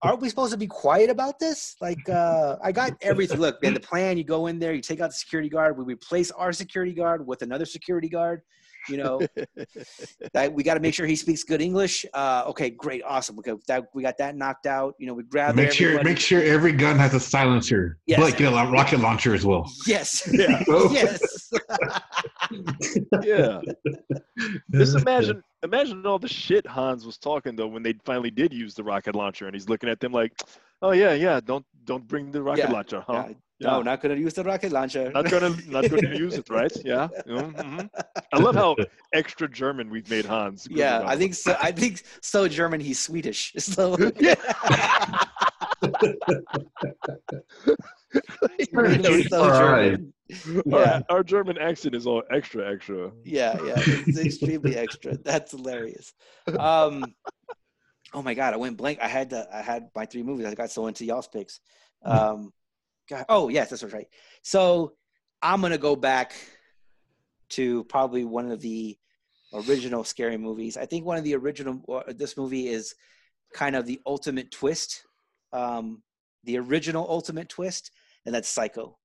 [0.00, 1.76] aren't we supposed to be quiet about this?
[1.78, 3.38] Like, uh, I got everything.
[3.38, 5.84] Look, man, the plan, you go in there, you take out the security guard, we
[5.84, 8.40] replace our security guard with another security guard.
[8.88, 9.20] You know,
[10.32, 12.06] that we got to make sure he speaks good English.
[12.14, 13.38] Uh, okay, great, awesome.
[13.38, 14.94] Okay, that we got that knocked out.
[14.98, 17.98] You know, we grab Make sure make sure every gun has a silencer.
[18.06, 18.20] Yes.
[18.20, 19.70] Like get a rocket launcher as well.
[19.86, 20.62] Yes, Yeah.
[20.90, 21.50] yes.
[23.22, 23.60] yeah.
[24.72, 28.74] Just imagine, imagine all the shit Hans was talking though when they finally did use
[28.74, 30.32] the rocket launcher, and he's looking at them like,
[30.82, 33.24] "Oh yeah, yeah, don't don't bring the rocket Yeah, launcher, huh?
[33.28, 35.10] Yeah, No, not gonna use the rocket launcher.
[35.12, 36.72] Not gonna not gonna use it, right?
[36.84, 37.08] Yeah.
[37.26, 37.80] hmm
[38.32, 38.76] I love how
[39.12, 40.66] extra German we've made Hans.
[40.70, 41.02] Yeah.
[41.06, 41.56] I think so.
[41.60, 42.48] I think so.
[42.48, 43.52] German, he's Swedish.
[43.58, 44.34] So Yeah.
[48.72, 49.90] Really so All right.
[49.90, 50.12] German.
[50.72, 53.10] Our, Yeah, our German accent is all extra, extra.
[53.24, 53.74] yeah, yeah.
[53.76, 55.16] It's extremely extra.
[55.18, 56.12] That's hilarious.
[56.58, 57.04] Um,
[58.12, 58.98] oh my god, I went blank.
[59.00, 60.46] I had the I had my three movies.
[60.46, 61.60] I got so into y'all's picks.
[62.04, 62.52] Um,
[63.10, 64.06] God, oh yes, that's right.
[64.42, 64.92] So
[65.42, 66.32] I'm gonna go back
[67.50, 68.96] to probably one of the
[69.52, 70.76] original scary movies.
[70.76, 71.82] I think one of the original.
[71.88, 72.94] uh, This movie is
[73.52, 75.02] kind of the ultimate twist.
[75.52, 76.02] Um,
[76.44, 77.90] the original ultimate twist,
[78.24, 78.96] and that's Psycho.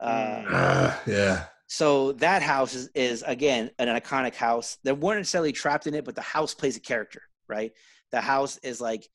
[0.00, 1.44] Uh, Ah, yeah.
[1.68, 4.76] so that house is, is again an iconic house.
[4.82, 7.72] They weren't necessarily trapped in it, but the house plays a character, right?
[8.10, 9.08] The house is like,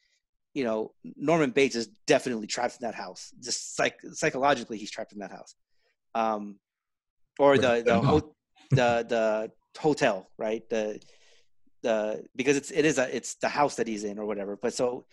[0.54, 3.32] you know, Norman Bates is definitely trapped in that house.
[3.42, 5.56] Just psych- psychologically, he's trapped in that house.
[6.14, 6.60] Um,
[7.40, 8.36] or the the ho-
[8.72, 10.68] the the hotel, right?
[10.70, 11.00] The
[11.84, 14.58] the because it's it is a it's the house that he's in or whatever.
[14.62, 15.06] But so,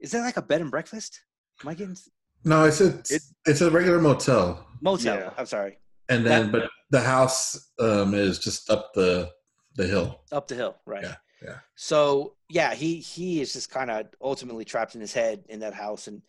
[0.00, 1.20] is that like a bed and breakfast?
[1.62, 1.96] Am I getting
[2.44, 5.16] No, it's a It- it's a regular motel, motel?
[5.16, 5.30] Yeah.
[5.38, 5.78] I'm sorry,
[6.08, 9.30] and then but the house um, is just up the
[9.76, 10.20] the hill.
[10.30, 11.02] up the hill, right?
[11.02, 11.56] Yeah, yeah.
[11.74, 15.74] So yeah, he he is just kind of ultimately trapped in his head in that
[15.74, 16.22] house, and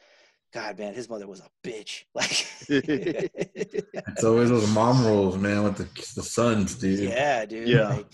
[0.54, 2.04] God, man, his mother was a bitch.
[2.16, 5.84] Like, It's always those mom roles, man, with the
[6.16, 7.10] the sons, dude.
[7.10, 7.68] yeah, dude.
[7.68, 7.90] Yeah.
[7.90, 8.14] Like,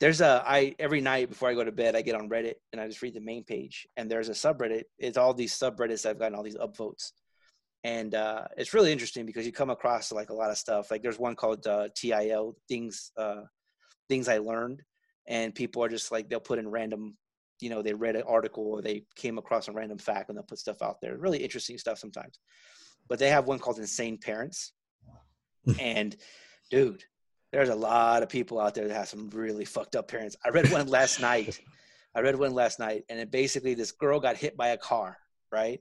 [0.00, 2.80] there's a I every night before I go to bed, I get on Reddit and
[2.80, 4.82] I just read the main page, and there's a subreddit.
[4.98, 7.12] It's all these subreddits I've gotten all these upvotes,
[7.84, 10.90] and uh, it's really interesting because you come across like a lot of stuff.
[10.90, 13.42] Like there's one called uh, TIL things uh,
[14.08, 14.82] things I learned,
[15.26, 17.16] and people are just like they'll put in random,
[17.60, 20.44] you know, they read an article or they came across a random fact and they'll
[20.44, 21.16] put stuff out there.
[21.16, 22.38] Really interesting stuff sometimes.
[23.08, 24.72] But they have one called Insane Parents,
[25.78, 26.16] and
[26.70, 27.04] dude,
[27.52, 30.36] there's a lot of people out there that have some really fucked up parents.
[30.44, 31.60] I read one last night.
[32.14, 35.18] I read one last night, and it basically this girl got hit by a car.
[35.50, 35.80] Right,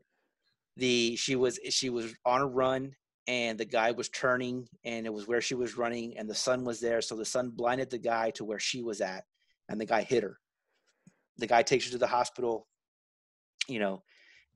[0.75, 2.93] the she was she was on a run,
[3.27, 6.65] and the guy was turning, and it was where she was running, and the sun
[6.65, 9.23] was there, so the sun blinded the guy to where she was at,
[9.71, 10.37] and the guy hit her.
[11.37, 12.67] The guy takes her to the hospital,
[13.67, 14.03] you know,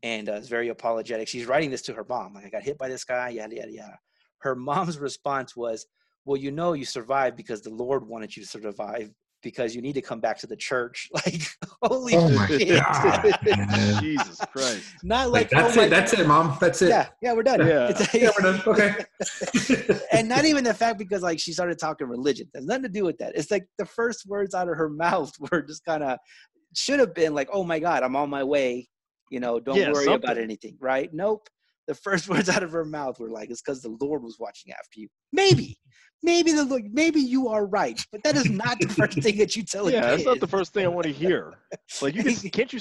[0.03, 1.27] and uh, is very apologetic.
[1.27, 3.71] She's writing this to her mom, like I got hit by this guy, yada yada
[3.71, 3.99] yada.
[4.39, 5.85] Her mom's response was,
[6.25, 9.11] well, you know, you survived because the Lord wanted you to survive
[9.45, 11.07] because you need to come back to the church.
[11.15, 11.41] Like,
[11.81, 12.81] holy Oh my shit.
[12.81, 14.01] god.
[14.01, 14.89] Jesus Christ.
[15.03, 15.89] Not Like, like, oh that's oh it.
[15.89, 16.57] That's it, mom.
[16.59, 16.89] That's it.
[16.89, 17.59] Yeah, yeah, we're done.
[17.65, 17.89] Yeah.
[17.91, 18.61] It's- Yeah, we're done.
[18.67, 19.05] Okay.
[20.11, 22.49] and not even the fact because like she started talking religion.
[22.53, 23.33] There's nothing to do with that.
[23.35, 26.17] It's like the first words out of her mouth were just kind of
[26.75, 28.89] should have been like, "Oh my God, I'm on my way."
[29.31, 31.09] You know, don't Yeah, worry about anything, right?
[31.13, 31.47] Nope.
[31.87, 34.73] The first words out of her mouth were like, "It's because the Lord was watching
[34.73, 35.77] after you." Maybe,
[36.23, 39.55] maybe the Lord, maybe you are right, but that is not the first thing that
[39.55, 41.53] you tell Yeah, that's not the first thing I want to hear.
[42.01, 42.79] Like you can, can't you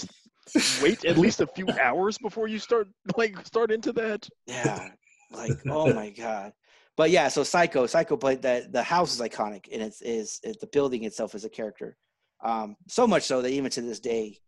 [0.82, 4.28] wait at least a few hours before you start like start into that?
[4.46, 4.90] Yeah,
[5.30, 6.52] like oh my god.
[6.96, 8.72] But yeah, so Psycho, Psycho played that.
[8.72, 11.96] The house is iconic, and it's is it, the building itself is a character.
[12.42, 14.38] Um, so much so that even to this day,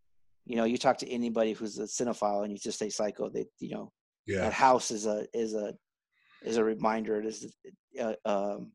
[0.45, 3.47] you know, you talk to anybody who's a cinephile and you just say Psycho, they
[3.59, 3.93] you know
[4.43, 5.75] that house is a is a
[6.43, 7.21] is a reminder.
[7.21, 7.55] It is
[8.01, 8.73] uh, um,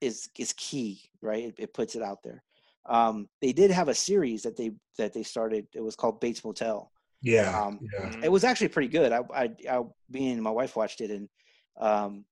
[0.00, 1.44] is is key, right?
[1.44, 2.42] It, it puts it out there.
[2.86, 5.66] Um, they did have a series that they that they started.
[5.74, 6.90] It was called Bates Motel.
[7.22, 7.56] Yeah.
[7.58, 8.16] Um, yeah.
[8.24, 9.12] it was actually pretty good.
[9.12, 11.28] I, I, I, me and my wife watched it, and
[11.78, 12.24] um,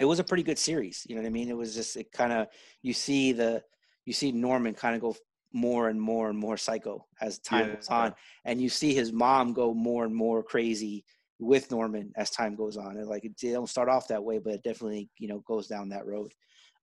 [0.00, 1.04] it was a pretty good series.
[1.08, 1.48] You know what I mean?
[1.48, 2.46] It was just it kind of
[2.82, 3.62] you see the
[4.04, 5.16] you see Norman kind of go
[5.52, 7.96] more and more and more psycho as time goes Yeah.
[7.96, 8.14] on,
[8.44, 11.04] and you see his mom go more and more crazy
[11.38, 12.96] with Norman as time goes on.
[12.96, 15.66] And like it, they don't start off that way, but it definitely you know goes
[15.68, 16.32] down that road.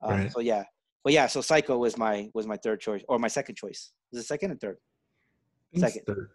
[0.01, 0.31] Um, Right.
[0.31, 0.63] So yeah,
[1.03, 3.91] but yeah, so Psycho was my was my third choice or my second choice.
[4.11, 4.77] Was it second or third?
[5.75, 6.03] Second.
[6.05, 6.29] Third.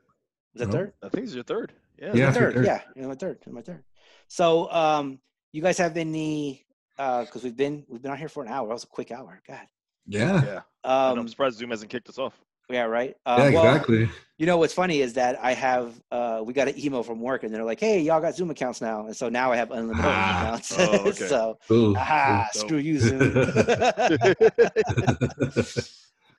[0.54, 0.72] Was that No.
[0.72, 0.92] third?
[1.02, 1.72] I think it's your third.
[1.98, 2.06] Yeah.
[2.06, 2.10] Yeah.
[2.12, 2.54] My it's your third.
[2.54, 2.64] third.
[2.66, 3.38] Yeah, yeah, my third.
[3.48, 3.84] My third.
[4.28, 5.20] So, um,
[5.52, 6.64] you guys have any?
[6.96, 8.66] Because we've been we've been on here for an hour.
[8.66, 9.40] That was a quick hour.
[9.46, 9.66] God.
[10.06, 10.44] Yeah.
[10.44, 10.60] Yeah.
[10.84, 12.34] I know, Um, I'm surprised Zoom hasn't kicked us off.
[12.70, 13.16] Yeah, right.
[13.26, 14.08] Uh, Yeah, well, exactly.
[14.38, 17.42] You know what's funny is that I have uh, we got an email from work
[17.42, 20.04] and they're like, "Hey, y'all got Zoom accounts now," and so now I have unlimited
[20.04, 20.42] Ah.
[20.44, 20.74] accounts.
[20.78, 21.26] Oh, okay.
[21.26, 22.62] so Ooh, ah, Dope.
[22.64, 23.36] screw you, Zoom.
[23.36, 24.34] ooh.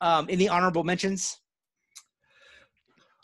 [0.00, 1.36] um, any honorable mentions?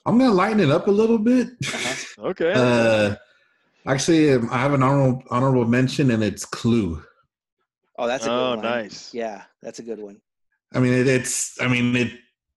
[0.05, 1.49] I'm gonna lighten it up a little bit.
[1.67, 2.29] Uh-huh.
[2.29, 2.53] okay.
[2.55, 3.17] Uh,
[3.87, 7.03] actually, um, I have an honorable honorable mention, and it's Clue.
[7.99, 8.63] Oh, that's a good oh, one.
[8.63, 9.15] nice.
[9.15, 10.21] Yeah, that's a good one.
[10.75, 11.59] I mean, it, it's.
[11.63, 12.13] I mean, it.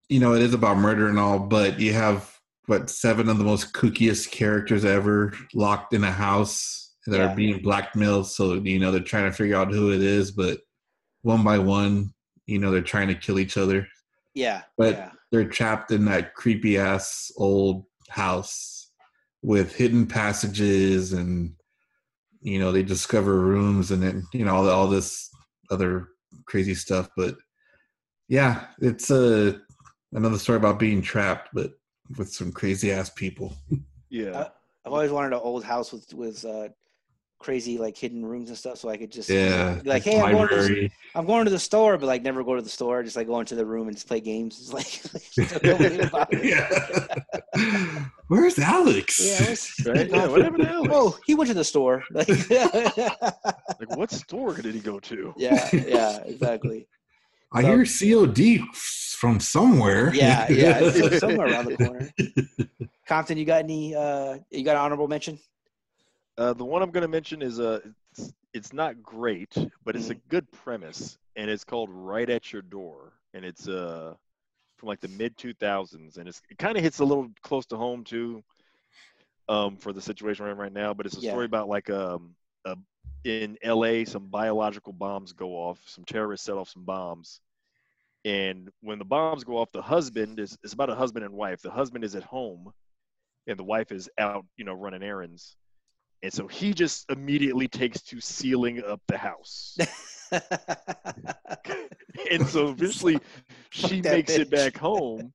[0.09, 3.45] You know, it is about murder and all, but you have what seven of the
[3.45, 7.33] most kookiest characters ever locked in a house that Yeah.
[7.33, 8.27] are being blackmailed.
[8.27, 10.61] So you know they're trying to figure out who it is, but
[11.23, 12.13] one by one,
[12.47, 13.87] you know they're trying to kill each other.
[14.35, 18.91] Yeah, But yeah, they're trapped in that creepy ass old house
[19.43, 21.53] with hidden passages and
[22.41, 25.29] you know they discover rooms and then you know all, all this
[25.71, 26.09] other
[26.47, 27.37] crazy stuff but
[28.29, 29.61] yeah it's a
[30.13, 31.73] another story about being trapped but
[32.17, 33.55] with some crazy ass people
[34.11, 34.31] Yeah.
[34.31, 34.49] Uh,
[34.87, 36.69] I've always wanted an old house with with uh,
[37.41, 40.33] crazy like hidden rooms and stuff, so I could just yeah be like, hey, I'm
[40.33, 43.03] going, to the, I'm going to the store, but like never go to the store,
[43.03, 44.59] just like go into the room and just play games.
[44.59, 44.91] It's like,
[45.53, 46.45] like nobody about it.
[46.45, 50.09] yeah where's alex Yeah, it's- Right?
[50.09, 50.91] Yeah, what happened to Alex?
[50.95, 52.03] Oh, he went to the store.
[52.13, 55.35] Like, Like, what store did he go to?
[55.37, 56.87] yeah, yeah, exactly.
[57.53, 62.11] I hear cod from somewhere Yeah, yeah, it's somewhere around the corner.
[63.07, 63.95] Compton, you got any?
[63.95, 65.39] uh You got an honorable mention?
[66.37, 67.81] Uh, the one I'm going to mention is uh,
[68.13, 69.53] it's, it's not great,
[69.85, 74.15] but it's a good premise, and it's called Right at Your Door, and it's uh
[74.77, 77.77] from like the mid 2000s, and it's it kind of hits a little close to
[77.77, 78.45] home too,
[79.49, 80.95] um, for the situation we're in right now.
[80.95, 81.31] But it's a Yeah.
[81.33, 82.35] story about like um
[82.65, 82.77] a,
[83.25, 84.05] in L.A.
[84.05, 87.41] some biological bombs go off, some terrorists set off some bombs,
[88.25, 91.63] and when the bombs go off, the husband is it's about a husband and wife.
[91.63, 92.73] The husband is at home,
[93.47, 95.57] and the wife is out, you know, running errands.
[96.23, 99.79] And so he just immediately takes to sealing up the house.
[102.31, 103.19] and so eventually
[103.71, 105.33] she makes it back home,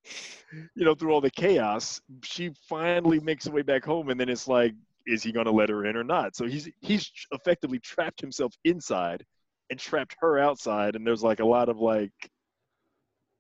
[0.76, 2.02] you know, through all the chaos.
[2.24, 4.74] She finally makes her way back home, and then it's like,
[5.06, 6.36] is he going to let her in or not?
[6.36, 9.26] So he's he's effectively trapped himself inside
[9.70, 10.96] and trapped her outside.
[10.96, 12.12] And there's like a lot of like,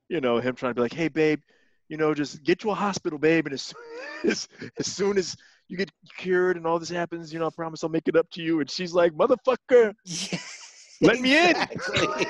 [0.09, 1.41] you know, him trying to be like, hey, babe,
[1.89, 3.81] you know, just get to a hospital, babe, and as soon
[4.31, 4.47] as,
[4.79, 5.35] as soon as
[5.67, 8.29] you get cured and all this happens, you know, I promise I'll make it up
[8.31, 8.59] to you.
[8.59, 10.37] And she's like, motherfucker, Yeah,
[11.01, 11.55] Let me in.
[11.69, 12.27] exactly.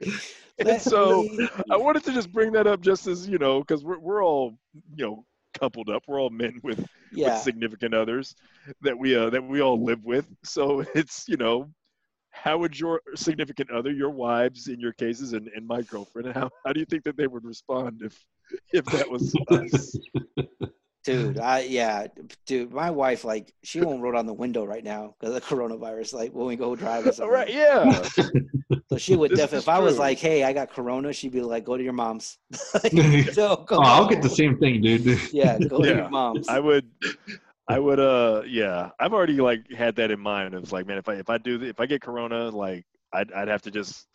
[0.58, 1.28] and Let so
[1.70, 4.58] I wanted to just bring that up just as, you know, because we're, we're all,
[4.96, 5.24] you know,
[5.54, 6.02] coupled up.
[6.06, 8.34] We're all men with, yeah, with significant others
[8.82, 10.26] that we uh, that we all live with.
[10.44, 11.70] So it's, you know,
[12.30, 16.50] how would your significant other, your wives in your cases and, and my girlfriend, how,
[16.66, 18.24] how do you think that they would respond if
[18.72, 19.96] if that was us?
[21.04, 21.38] dude.
[21.40, 22.06] I yeah,
[22.46, 22.72] dude.
[22.72, 26.14] My wife like she won't roll down the window right now because of the coronavirus.
[26.14, 27.30] Like when we go drive or All something.
[27.30, 28.02] right, yeah.
[28.90, 29.58] So she would definitely.
[29.58, 31.92] is If I was like, "Hey, I got corona," she'd be like, "Go to your
[31.92, 32.38] mom's."
[32.74, 36.48] oh, so go i'll get the same thing dude Yeah, go to your mom's.
[36.48, 36.90] I would,
[37.68, 38.90] I would, uh, yeah.
[39.00, 40.54] I've already like had that in mind.
[40.54, 43.48] It's like, man, if I if I do if I get corona, like I'd I'd
[43.48, 44.06] have to just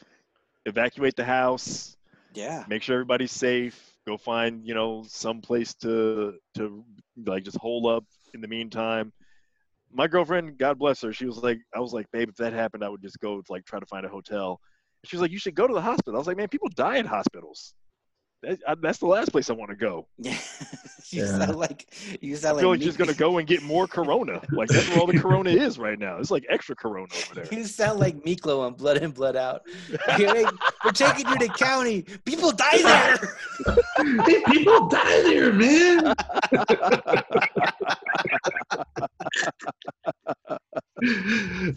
[0.66, 1.96] evacuate the house,
[2.34, 6.84] yeah, make sure everybody's safe, go find you know some place to to
[7.26, 9.12] like just hole up in the meantime.
[9.92, 12.84] My girlfriend, God bless her, she was like, I was like, babe, if that happened,
[12.84, 14.60] I would just go like try to find a hotel.
[15.04, 16.16] She was like, you should go to the hospital.
[16.16, 17.74] I was like, man, people die in hospitals.
[18.42, 20.08] That, I, that's the last place I want to go.
[20.18, 20.38] yeah.
[21.10, 21.40] you Yeah.
[21.40, 23.86] sound like you I sound feel like like she's me- gonna go and get more
[23.88, 24.42] Corona.
[24.52, 26.18] Like that's where all the Corona is right now.
[26.18, 27.60] It's like extra Corona over there.
[27.60, 29.64] You sound like Miklo on Blood In Blood Out.
[30.18, 32.04] We're taking you to county.
[32.26, 33.18] People die there.
[34.26, 36.16] Hey, people die there man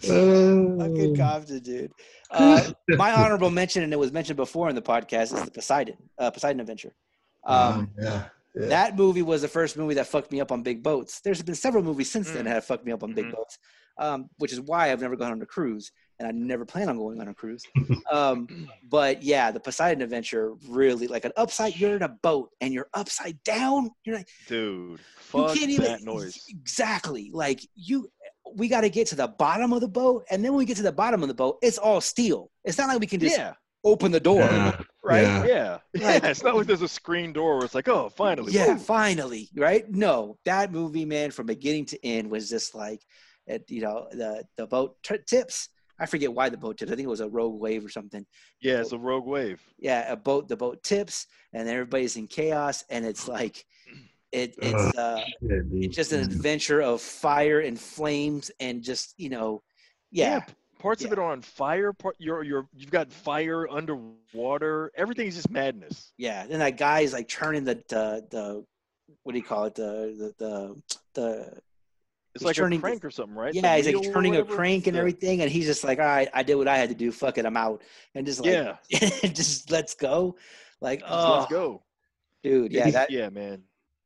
[0.00, 1.92] Fucking Uh, Compton, dude.
[2.32, 5.96] Uh, my honorable mention, and it was mentioned before in the podcast, is the Poseidon,
[6.18, 6.94] uh, Poseidon Adventure.
[7.44, 8.24] Um, yeah,
[8.54, 8.66] yeah.
[8.66, 11.20] That movie was the first movie that fucked me up on big boats.
[11.20, 12.44] There's been several movies since then Mm.
[12.44, 13.34] that have fucked me up on big Mhm.
[13.34, 13.58] boats,
[13.98, 16.96] um, which is why I've never gone on a cruise, and I never plan on
[16.98, 17.62] going on a cruise.
[18.12, 18.46] um,
[18.88, 21.76] but yeah, the Poseidon Adventure really like an upside.
[21.76, 23.90] You're in a boat and you're upside down.
[24.04, 26.44] You're like Dude, you fuck can't even that noise.
[26.48, 28.08] exactly like you.
[28.54, 30.76] We got to get to the bottom of the boat, and then when we get
[30.78, 32.50] to the bottom of the boat, it's all steel.
[32.64, 34.40] It's not like we can just Yeah, open the door.
[34.40, 34.80] Yeah.
[35.02, 35.22] right?
[35.22, 35.46] Yeah.
[35.46, 35.78] Yeah.
[35.94, 36.26] Yeah.
[36.28, 38.52] It's not like there's a screen door where it's like, oh, finally.
[38.52, 38.78] Yeah, Woo.
[38.78, 39.88] finally, right?
[39.90, 43.00] No, that movie, man, from beginning to end was just like,
[43.46, 45.68] it, you know, the the boat t- tips.
[45.98, 46.90] I forget why the boat tips.
[46.92, 48.26] I think it was a rogue wave or something.
[48.60, 49.60] Yeah, it's a rogue wave.
[49.78, 50.48] Yeah, a boat.
[50.48, 53.64] The boat tips, and everybody's in chaos, and it's like,
[54.32, 55.84] it it's uh, Yeah, dude.
[55.84, 59.62] it's just an adventure of fire and flames, and just you know,
[60.10, 61.92] yeah, p- Parts of it are on fire.
[61.92, 64.90] Part you're you're you've got fire underwater.
[64.96, 66.12] Everything's just madness.
[66.18, 66.44] yeah.
[66.46, 68.64] Then that guy is like turning the the the
[69.22, 70.82] what do you call it the the the,
[71.14, 71.60] the
[72.34, 73.52] It's like turning a crank or something, right?
[73.52, 76.28] The Yeah, he's like turning a crank and everything, and he's just like, "All right,
[76.34, 77.12] I did what I had to do.
[77.12, 77.82] Fuck it, I'm out."
[78.14, 78.76] And just like, Yeah.
[79.32, 80.36] just let's go.
[80.80, 81.82] Like, Just oh, Let's go.
[82.42, 83.62] dude, yeah, that, yeah, man.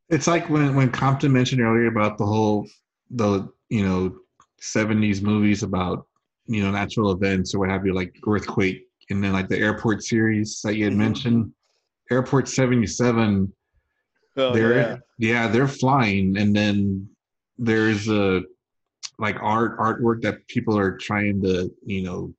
[0.08, 2.66] It's like when when Compton mentioned earlier about the whole
[3.10, 4.16] the you know
[4.60, 6.06] seventies movies about
[6.46, 10.02] you know natural events or what have you, like earthquake, and then like the airport
[10.02, 10.98] series that you had Mhm.
[10.98, 11.52] mentioned.
[12.10, 13.52] Airport seventy seven,
[14.36, 14.96] Oh, they're yeah.
[15.18, 15.48] yeah.
[15.48, 17.08] they're flying, and then
[17.58, 18.42] there's a
[19.18, 22.32] like art artwork that people are trying to you know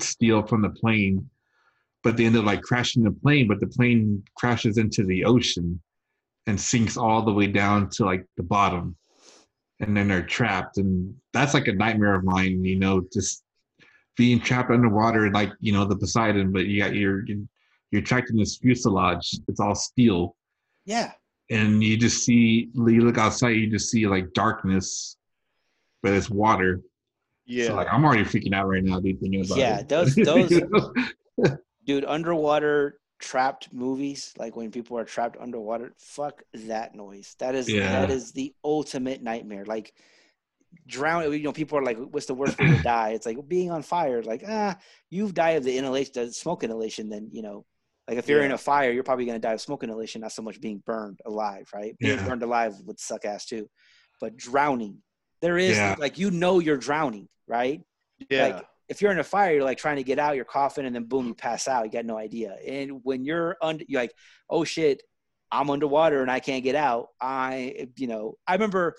[0.00, 1.30] steal from the plane,
[2.02, 5.80] but they end up like crashing the plane, but the plane crashes into the ocean
[6.46, 8.96] and sinks all the way down to like the bottom.
[9.80, 13.42] And then they're trapped and that's like a nightmare of mine you know just
[14.16, 17.24] being trapped underwater like you know the poseidon but you got your
[17.90, 20.36] you're trapped in this fuselage it's all steel.
[20.84, 21.12] Yeah,
[21.50, 25.16] and you just see you look outside you just see like darkness
[26.02, 26.82] but it's water.
[27.46, 27.68] Yeah.
[27.68, 29.88] so like i'm already freaking out right now dude thinking about Yeah, it.
[29.88, 30.60] those- those-
[31.86, 37.36] dude, underwater trapped movies, like when people are trapped underwater, fuck that noise.
[37.38, 37.90] That is Yeah.
[37.90, 39.64] that is the ultimate nightmare.
[39.66, 39.94] Like
[40.86, 43.70] drown, you know, people are like, "What's the worst way to die?" It's like being
[43.70, 44.22] on fire.
[44.22, 44.76] Like, ah,
[45.10, 47.08] you've died of the inhalation, the smoke inhalation.
[47.08, 47.64] Then you know,
[48.08, 50.42] like if you're in a fire, you're probably gonna die of smoke inhalation, not so
[50.42, 51.96] much being burned alive, right?
[51.98, 52.26] Being Yeah.
[52.26, 53.68] burned alive would suck ass too,
[54.20, 55.02] but drowning,
[55.42, 55.96] there is Yeah.
[55.98, 57.82] like you know you're drowning, right?
[58.28, 58.42] yeah.
[58.44, 60.94] like, if you're in a fire, you're like trying to get out, you're coughing, and
[60.94, 61.84] then boom, you pass out.
[61.84, 62.56] You got no idea.
[62.66, 64.12] And when you're under, you're like,
[64.50, 65.00] oh shit,
[65.52, 67.06] I'm underwater and I can't get out.
[67.20, 68.96] I, you know, I remember,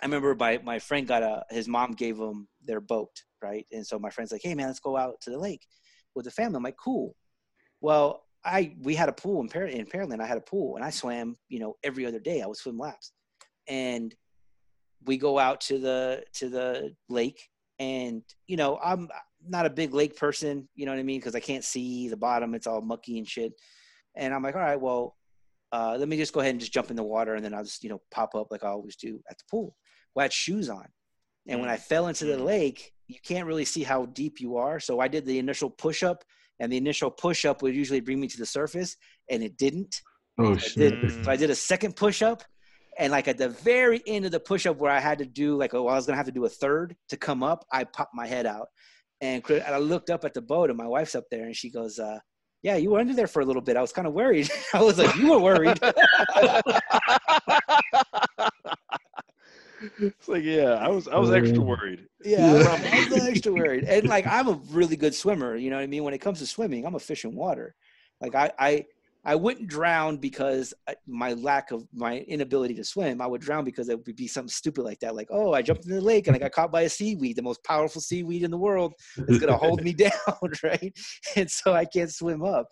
[0.00, 3.10] I remember my my friend got a his mom gave him their boat,
[3.42, 3.66] right?
[3.72, 5.66] And so my friend's like, hey man, let's go out to the lake
[6.14, 6.56] with the family.
[6.56, 7.14] I'm like, cool.
[7.82, 10.20] Well, I we had a pool in Par- in Pearland.
[10.20, 12.40] I had a pool and I swam, you know, every other day.
[12.40, 13.12] I would swim laps,
[13.68, 14.14] and
[15.04, 19.08] we go out to the to the lake and you know i'm
[19.46, 21.20] not a big lake person you know what i mean?
[21.20, 22.54] Because i can't see the bottom.
[22.54, 23.52] It's all mucky and shit.
[24.16, 25.16] And i'm like all right well
[25.70, 27.62] uh, let me just go ahead and just jump in the water and then i'll
[27.62, 29.76] just you know pop up like i always do at the pool.
[30.14, 30.86] Well i had shoes on.
[31.46, 32.44] And when i fell into the Mm.
[32.44, 34.80] lake you can't really see how deep you are.
[34.80, 36.24] So i did the initial push up
[36.60, 38.96] and the initial push up would usually bring me to the surface
[39.30, 40.00] and it didn't.
[40.38, 41.00] Oh I shit.
[41.00, 42.42] did, so I did a second push up,
[42.98, 45.56] and like at the very end of the push up where I had to do
[45.56, 48.14] like oh, I was gonna have to do a third to come up, I popped
[48.14, 48.68] my head out,
[49.20, 51.98] and, I looked up at the boat, and my wife's up there, and she goes,
[51.98, 52.18] uh,
[52.62, 53.76] "Yeah, you were under there for a little bit.
[53.76, 54.50] I was kind of worried.
[54.74, 55.78] I was like, you were worried."
[60.00, 62.06] it's like, yeah, I was I was extra worried.
[62.24, 62.80] yeah, Yeah.
[62.92, 65.56] I was extra worried, and like I'm a really good swimmer.
[65.56, 66.04] You know what I mean?
[66.04, 67.74] When it comes to swimming, I'm a fish in water.
[68.20, 68.84] Like I, I,
[69.24, 73.20] I wouldn't drown because uh, my lack of my inability to swim.
[73.20, 75.14] I would drown because it would be something stupid like that.
[75.14, 77.42] Like, oh, I jumped in the lake and I got caught by a seaweed, the
[77.42, 78.94] most powerful seaweed in the world.
[79.16, 80.12] It's gonna hold me down,
[80.62, 80.96] right?
[81.36, 82.68] And so I can't swim up.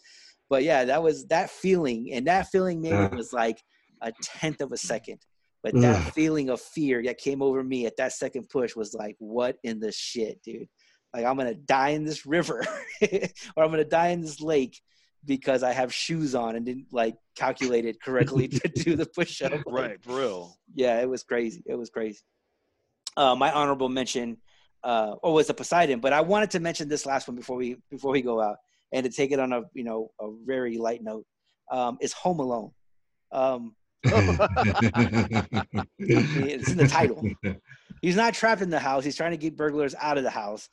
[0.49, 3.61] But yeah, that was that feeling, and that feeling maybe was like
[4.03, 5.19] a tenth of a second.
[5.65, 9.17] But that feeling of fear that came over me at that second push was like,
[9.19, 10.69] what in the shit, dude?
[11.13, 12.65] Like I'm gonna die in this river,
[13.03, 14.81] or I'm gonna die in this lake
[15.27, 19.43] because I have shoes on and didn't like calculate it correctly to do the push
[19.43, 19.53] up.
[19.67, 20.57] Right, for real.
[20.75, 21.63] Yeah, it was crazy.
[21.67, 22.21] It was crazy.
[23.17, 24.39] Uh, my honorable mention,
[24.85, 27.77] uh, or was the Poseidon, but I wanted to mention this last one before we
[27.91, 28.57] before we go out,
[28.93, 31.27] and to take it on a you know a very light note,
[31.71, 32.71] um, is Home Alone.
[33.33, 33.75] Um,
[35.99, 37.29] it's in the title.
[38.03, 39.05] He's not trapped in the house.
[39.05, 40.69] He's trying to get burglars out of the house.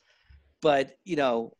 [0.62, 1.52] But, you know,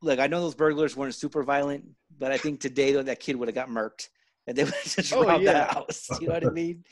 [0.00, 1.84] look, I know those burglars weren't super violent,
[2.18, 4.08] but I think today though that kid would have got murked
[4.46, 5.52] and they would have just Oh, robbed yeah.
[5.52, 6.08] that house.
[6.20, 6.84] You know what I mean?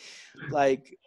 [0.51, 0.99] Like,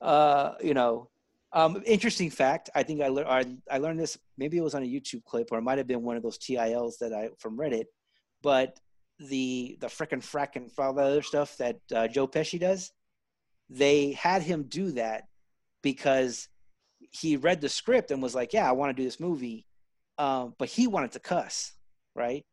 [0.00, 1.08] uh, you know,
[1.52, 2.70] um, interesting fact.
[2.74, 4.18] I think I, lear- I I learned this.
[4.36, 6.38] Maybe it was on a YouTube clip, or it might have been one of those
[6.38, 7.86] TILs that I from Reddit.
[8.42, 8.78] But
[9.18, 12.92] the the frickin' frack and all that other stuff that uh, Joe Pesci does,
[13.70, 15.24] they had him do that
[15.82, 16.48] because
[17.10, 19.64] he read the script and was like, "Yeah, I want to do this movie,"
[20.18, 21.72] um, but he wanted to cuss,
[22.14, 22.44] right?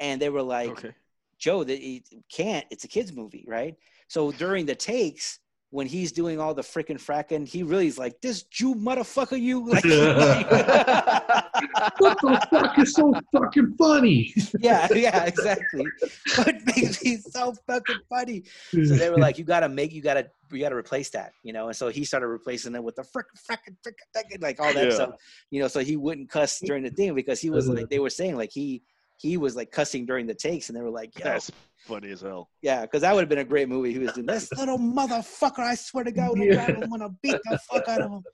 [0.00, 0.92] And they were like, Okay.
[1.38, 2.66] Joe, that he can't.
[2.70, 3.76] It's a kids movie, right?
[4.08, 5.38] So during the takes,
[5.70, 9.68] when he's doing all the freaking fracking, he really is like, "This Jew motherfucker, you!"
[9.68, 9.84] Like,
[11.98, 14.34] what the fuck is so fucking funny?
[14.58, 15.92] yeah, yeah, exactly.
[16.36, 18.44] What makes me so fucking funny?
[18.72, 21.66] So they were like, "You gotta make, you gotta, you gotta replace that," you know.
[21.66, 24.88] And so he started replacing it with the frickin', frickin', frickin', frickin', like all that
[24.88, 24.94] Yeah.
[24.94, 25.10] stuff,
[25.50, 25.68] you know.
[25.68, 28.50] So he wouldn't cuss during the thing because he was like, they were saying like
[28.52, 28.82] he
[29.18, 31.50] he was like cussing during the takes, and they were like, Yo, That's
[31.86, 32.48] funny as hell.
[32.62, 33.92] yeah, because that would have been a great movie.
[33.92, 35.58] He was doing this little motherfucker.
[35.58, 36.54] I swear to God, I Yeah.
[36.54, 38.24] grab him, I'm gonna beat the fuck out of him.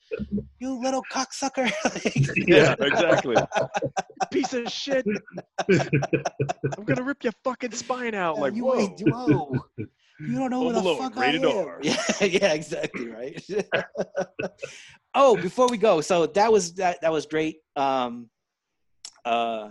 [0.60, 1.70] You little cocksucker.
[2.46, 3.36] Yeah, exactly.
[4.30, 5.06] Piece of shit.
[5.70, 8.38] I'm gonna rip your fucking spine out.
[8.38, 8.78] Like, you whoa.
[8.80, 9.64] ain't, whoa.
[9.78, 11.66] You don't know who the Overload, fuck rated I am.
[11.66, 11.80] R.
[11.82, 13.42] Yeah, yeah, exactly right.
[15.14, 17.56] oh, before we go, so that was that that was great.
[17.76, 18.28] Um,
[19.24, 19.70] uh,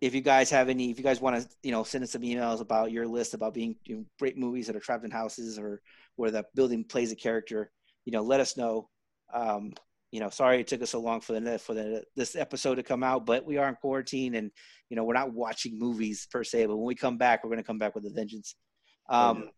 [0.00, 2.22] if you guys have any, if you guys want to, you know, send us some
[2.22, 5.58] emails about your list about being you know, great movies that are trapped in houses
[5.58, 5.80] or
[6.16, 7.70] where the building plays a character,
[8.04, 8.88] you know, let us know.
[9.32, 9.72] Um,
[10.10, 12.84] you know, sorry it took us so long for the for the this episode to
[12.84, 14.52] come out, but we are in quarantine and
[14.88, 16.66] you know we're not watching movies per se.
[16.66, 18.54] But when we come back, we're going to come back with a vengeance.
[19.08, 19.50] Um,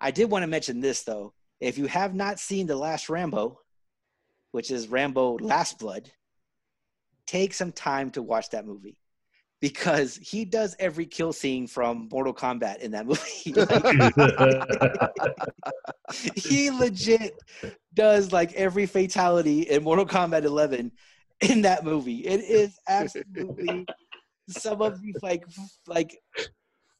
[0.00, 1.34] I did want to mention this though.
[1.60, 3.58] If you have not seen the last Rambo,
[4.52, 6.12] which is Rambo Last Blood,
[7.26, 8.98] take some time to watch that movie
[9.60, 13.52] because he does every kill scene from Mortal Kombat in that movie.
[13.52, 13.84] Like,
[16.36, 17.34] he legit
[17.94, 20.92] does like every fatality in Mortal Kombat 11
[21.40, 22.18] in that movie.
[22.18, 23.84] It is absolutely
[24.48, 25.44] some of the like
[25.86, 26.16] like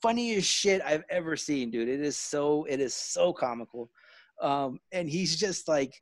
[0.03, 1.89] funniest shit I've ever seen, dude.
[1.89, 3.91] It is so it is so comical.
[4.43, 5.93] Um and he's just like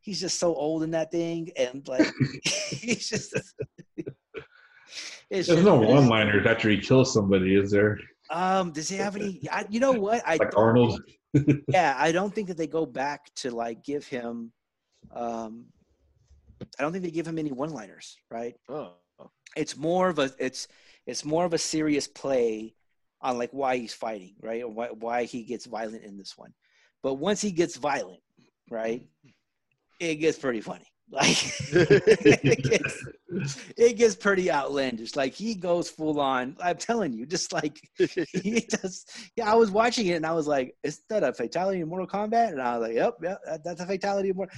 [0.00, 2.10] he's just so old in that thing and like
[2.44, 3.34] he's just
[5.32, 7.98] it's There's just- no one-liners after he kills somebody, is there?
[8.30, 11.00] um does he have any I, you know what I Like don't Arnold.
[11.34, 14.52] think- yeah I don't think that they go back to like give him
[15.22, 15.66] um
[16.78, 18.92] I don't think they give him any one-liners right Oh.
[19.56, 20.68] it's more of a it's
[21.06, 22.74] it's more of a serious play
[23.20, 26.52] on like why he's fighting right or why, why he gets violent in this one
[27.02, 28.20] but once he gets violent
[28.70, 29.02] right
[30.00, 31.36] it gets pretty funny like
[31.72, 33.04] it, gets,
[33.76, 35.16] it gets pretty outlandish.
[35.16, 39.04] Like he goes full on i'm telling you just like he does
[39.36, 42.06] yeah i was watching it and i was like is that a fatality in mortal
[42.06, 42.50] kombat?
[42.50, 44.54] And i was like yep yep that- that's a fatality in mortal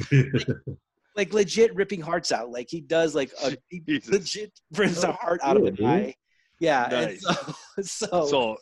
[1.17, 2.51] like legit ripping hearts out.
[2.51, 6.15] Like he does like a he legit rips a oh, heart out of a guy.
[6.61, 7.21] Yeah and Nice.
[7.21, 8.57] so, so, So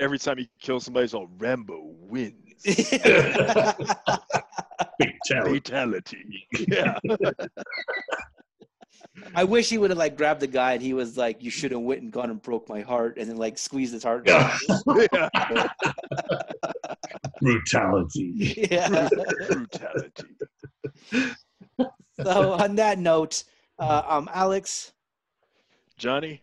[0.00, 2.47] every time he kills somebody, it's all Rambo wins.
[5.00, 5.60] Fatality.
[5.60, 6.46] Fatality.
[6.68, 6.98] Yeah.
[9.34, 11.72] I wish he would have like grabbed the guy and he was like, "You should
[11.72, 14.24] have went and gone and broke my heart," and then like squeezed his heart.
[14.26, 14.56] Yeah.
[15.12, 15.28] yeah.
[17.40, 18.66] Brutality.
[18.70, 19.08] yeah.
[19.48, 20.24] Brutality.
[22.22, 23.44] So on that note,
[23.78, 24.92] uh, I'm Alex,
[25.96, 26.42] Johnny.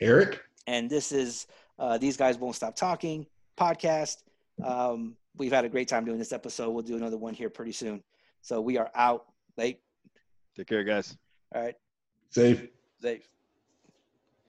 [0.00, 0.40] Eric?
[0.66, 1.46] and this is
[1.78, 3.26] uh, these guys won't stop talking
[3.58, 4.18] podcast.
[4.64, 6.70] Um, we've had a great time doing this episode.
[6.70, 8.02] We'll do another one here pretty soon.
[8.42, 9.26] So we are out
[9.56, 9.80] late.
[10.56, 11.16] Take care, guys.
[11.54, 11.74] All right,
[12.30, 12.68] Safe.
[13.00, 13.28] safe.